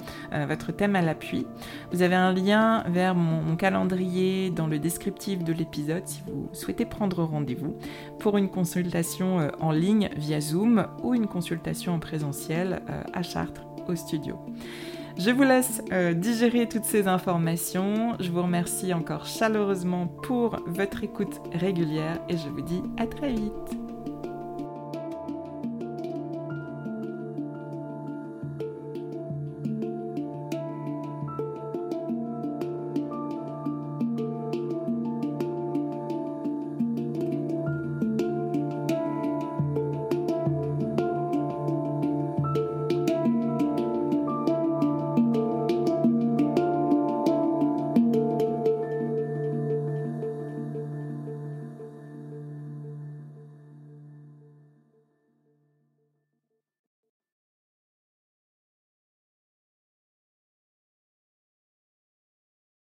votre 0.47 0.71
thème 0.71 0.95
à 0.95 1.01
l'appui. 1.01 1.47
Vous 1.91 2.01
avez 2.01 2.15
un 2.15 2.33
lien 2.33 2.83
vers 2.87 3.15
mon 3.15 3.55
calendrier 3.55 4.49
dans 4.49 4.67
le 4.67 4.79
descriptif 4.79 5.43
de 5.43 5.53
l'épisode 5.53 6.05
si 6.05 6.21
vous 6.27 6.49
souhaitez 6.53 6.85
prendre 6.85 7.23
rendez-vous 7.23 7.77
pour 8.19 8.37
une 8.37 8.49
consultation 8.49 9.49
en 9.59 9.71
ligne 9.71 10.09
via 10.17 10.41
Zoom 10.41 10.87
ou 11.03 11.13
une 11.13 11.27
consultation 11.27 11.93
en 11.93 11.99
présentiel 11.99 12.81
à 13.13 13.23
Chartres 13.23 13.65
au 13.87 13.95
studio. 13.95 14.37
Je 15.19 15.31
vous 15.31 15.43
laisse 15.43 15.81
euh, 15.91 16.13
digérer 16.13 16.69
toutes 16.69 16.85
ces 16.85 17.07
informations. 17.07 18.15
Je 18.19 18.29
vous 18.29 18.43
remercie 18.43 18.93
encore 18.93 19.25
chaleureusement 19.25 20.05
pour 20.07 20.59
votre 20.67 21.03
écoute 21.03 21.41
régulière 21.53 22.19
et 22.29 22.37
je 22.37 22.47
vous 22.49 22.61
dis 22.61 22.83
à 22.97 23.07
très 23.07 23.31
vite. 23.31 23.86